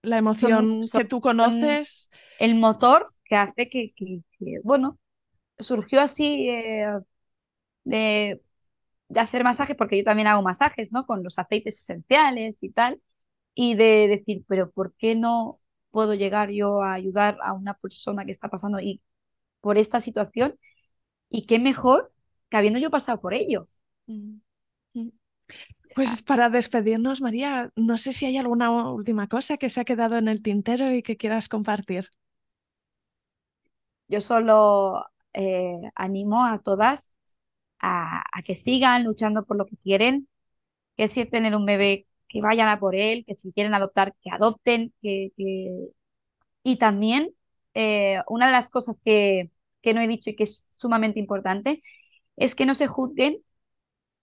la 0.03 0.19
emoción 0.19 0.89
que 0.91 1.05
tú 1.05 1.21
conoces. 1.21 2.11
El 2.41 2.55
motor 2.55 3.05
que 3.25 3.37
hace 3.37 3.69
que, 3.69 3.89
que, 3.95 4.23
bueno, 4.65 4.99
surgió 5.59 6.01
así 6.01 6.49
eh, 6.49 6.87
de, 7.85 8.41
de, 9.09 9.21
hacer 9.21 9.45
masajes, 9.45 9.77
porque 9.77 9.99
yo 9.99 10.05
también 10.05 10.29
hago 10.29 10.43
masajes, 10.43 10.91
¿no? 10.91 11.05
Con 11.07 11.23
los 11.23 11.39
aceites 11.39 11.81
esenciales 11.81 12.63
y 12.63 12.71
tal, 12.71 13.01
y 13.55 13.75
de 13.75 14.09
decir, 14.09 14.45
pero 14.49 14.71
¿por 14.71 14.95
qué 14.95 15.15
no 15.15 15.57
puedo 15.91 16.15
llegar 16.15 16.51
yo 16.51 16.83
a 16.83 16.95
ayudar 16.95 17.39
a 17.43 17.53
una 17.53 17.75
persona 17.75 18.25
que 18.25 18.33
está 18.33 18.49
pasando 18.49 18.81
y 18.81 19.03
por 19.69 19.77
esta 19.77 20.01
situación 20.01 20.59
y 21.29 21.45
qué 21.45 21.59
mejor 21.59 22.11
que 22.49 22.57
habiendo 22.57 22.79
yo 22.79 22.89
pasado 22.89 23.21
por 23.21 23.35
ellos. 23.35 23.83
Pues 25.95 26.23
para 26.23 26.49
despedirnos, 26.49 27.21
María, 27.21 27.71
no 27.77 27.99
sé 27.99 28.15
si 28.15 28.25
hay 28.25 28.39
alguna 28.39 28.91
última 28.91 29.27
cosa 29.29 29.59
que 29.59 29.69
se 29.69 29.79
ha 29.79 29.85
quedado 29.85 30.17
en 30.17 30.27
el 30.29 30.41
tintero 30.41 30.91
y 30.91 31.03
que 31.03 31.19
quieras 31.19 31.51
compartir. 31.51 32.09
Yo 34.09 34.23
solo 34.23 35.05
eh, 35.35 35.83
animo 35.95 36.47
a 36.47 36.61
todas 36.61 37.19
a, 37.79 38.25
que 38.47 38.57
sigan 38.57 39.05
luchando 39.05 39.45
por 39.45 39.59
lo 39.59 39.67
que 39.67 39.77
quieren, 39.77 40.29
que 40.97 41.09
si 41.09 41.21
es 41.21 41.29
tener 41.29 41.55
un 41.55 41.67
bebé, 41.67 42.07
que 42.27 42.41
vayan 42.41 42.69
a 42.71 42.81
por 42.81 42.95
él, 42.95 43.27
que 43.27 43.37
si 43.37 43.53
quieren 43.53 43.75
adoptar, 43.75 44.15
que 44.23 44.31
adopten, 44.31 44.95
que, 45.03 45.31
y 46.63 46.79
también 46.79 47.35
eh, 47.75 48.23
una 48.29 48.47
de 48.47 48.53
las 48.53 48.71
cosas 48.71 48.97
que, 49.05 49.51
que 49.83 49.95
no 49.95 50.01
he 50.01 50.09
dicho 50.09 50.31
y 50.31 50.37
que 50.37 50.45
es 50.45 50.69
sumamente 50.77 51.21
importante 51.21 51.83
es 52.37 52.55
que 52.55 52.67
no 52.67 52.75
se 52.75 52.87
juzguen 52.89 53.39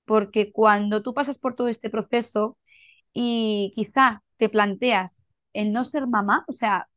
porque 0.05 0.51
cuando 0.51 1.01
tú 1.03 1.13
pasas 1.13 1.37
por 1.37 1.55
todo 1.55 1.67
este 1.67 1.89
proceso 1.89 2.57
y 3.13 3.73
quizá 3.75 4.23
te 4.37 4.49
planteas 4.49 5.23
el 5.53 5.71
no 5.73 5.85
ser 5.85 6.07
mamá, 6.07 6.45
o 6.47 6.53
sea, 6.53 6.87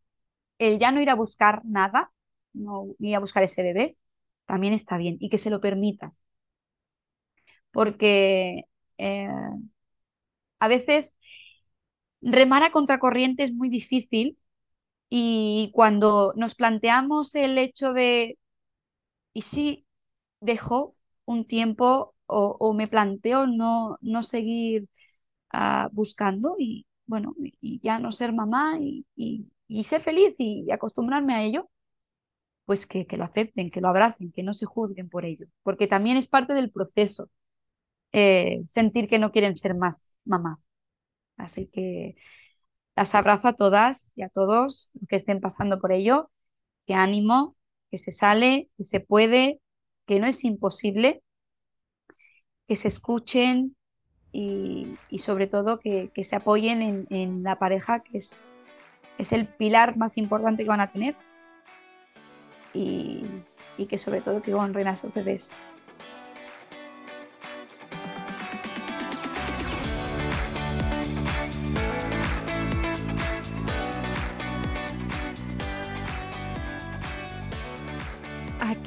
el 0.59 0.79
ya 0.81 0.93
no 0.93 1.01
ir 1.03 1.11
a 1.11 1.15
buscar 1.17 1.63
nada, 1.65 2.13
no 2.55 2.89
ir 3.01 3.17
a 3.17 3.21
buscar 3.21 3.43
ese 3.45 3.63
bebé, 3.63 3.99
también 4.47 4.75
está 4.75 4.99
bien 4.99 5.17
y 5.21 5.31
que 5.31 5.39
se 5.39 5.51
lo 5.51 5.61
permita. 5.61 6.15
Porque 7.73 8.65
eh, 8.99 9.29
a 10.61 10.69
veces 10.69 11.17
remar 12.21 12.63
a 12.63 12.71
contracorriente 12.73 13.45
es 13.45 13.53
muy 13.55 13.69
difícil 13.69 14.39
y 15.11 15.71
cuando 15.75 16.35
nos 16.37 16.57
planteamos 16.57 17.35
el 17.37 17.59
hecho 17.59 17.93
de, 17.95 18.38
¿y 19.33 19.43
si 19.43 19.87
dejo 20.41 20.95
un 21.25 21.47
tiempo 21.47 22.15
o, 22.27 22.75
me 22.75 22.89
planteo 22.89 23.47
no, 23.47 23.99
no 24.03 24.23
seguir 24.23 24.89
ah, 25.53 25.89
buscando 25.93 26.57
y, 26.59 26.87
bueno, 27.07 27.35
y 27.61 27.81
ya 27.83 27.99
no 27.99 28.13
ser 28.13 28.33
mamá 28.33 28.79
y, 28.81 29.07
ser 29.85 30.03
feliz 30.03 30.35
y, 30.39 30.71
acostumbrarme 30.71 31.35
a 31.35 31.43
ello? 31.43 31.71
Pues 32.67 32.87
que, 32.87 33.07
que, 33.07 33.17
lo 33.17 33.25
acepten, 33.25 33.71
que 33.71 33.81
lo 33.81 33.89
abracen, 33.89 34.33
que 34.33 34.43
no 34.43 34.55
se 34.55 34.67
juzguen 34.67 35.09
por 35.09 35.25
ello, 35.25 35.47
porque 35.63 35.87
también 35.87 36.17
es 36.19 36.29
parte 36.29 36.55
del 36.55 36.71
proceso 36.71 37.31
eh, 38.13 38.63
sentir 38.67 39.09
que 39.09 39.19
no 39.19 39.33
quieren 39.33 39.57
ser 39.57 39.75
más 39.75 40.17
mamás. 40.25 40.67
Así 41.37 41.69
que 41.69 42.17
Las 42.97 43.15
abrazo 43.15 43.49
a 43.49 43.55
todas 43.55 44.13
y 44.17 44.23
a 44.23 44.29
todos 44.31 44.91
los 44.95 45.09
que 45.09 45.17
estén 45.17 45.41
pasando 45.41 45.81
por 45.81 45.93
ello. 45.93 46.31
Que 46.87 46.95
ánimo, 46.95 47.57
que 47.91 47.99
se 47.99 48.13
sale, 48.13 48.67
que 48.77 48.85
se 48.85 49.01
puede, 49.01 49.61
que 50.07 50.21
no 50.21 50.27
es 50.27 50.45
imposible, 50.45 51.23
que 52.67 52.77
se 52.77 52.89
escuchen 52.89 53.77
y, 54.31 54.99
sobre 55.19 55.47
todo 55.47 55.81
que, 55.81 56.11
se 56.23 56.37
apoyen 56.37 57.07
en, 57.11 57.43
la 57.43 57.59
pareja, 57.59 58.01
que 58.01 58.19
es, 58.19 58.49
es 59.17 59.33
el 59.33 59.47
pilar 59.47 59.97
más 59.97 60.19
importante 60.19 60.63
que 60.63 60.69
van 60.69 60.81
a 60.81 60.93
tener. 60.93 61.17
Y, 62.75 63.25
y 63.79 63.87
que 63.87 63.99
sobre 63.99 64.21
todo 64.21 64.43
que 64.43 64.55
honren 64.55 64.89
a 64.89 64.97
sus 64.97 65.13
bebés. 65.15 65.51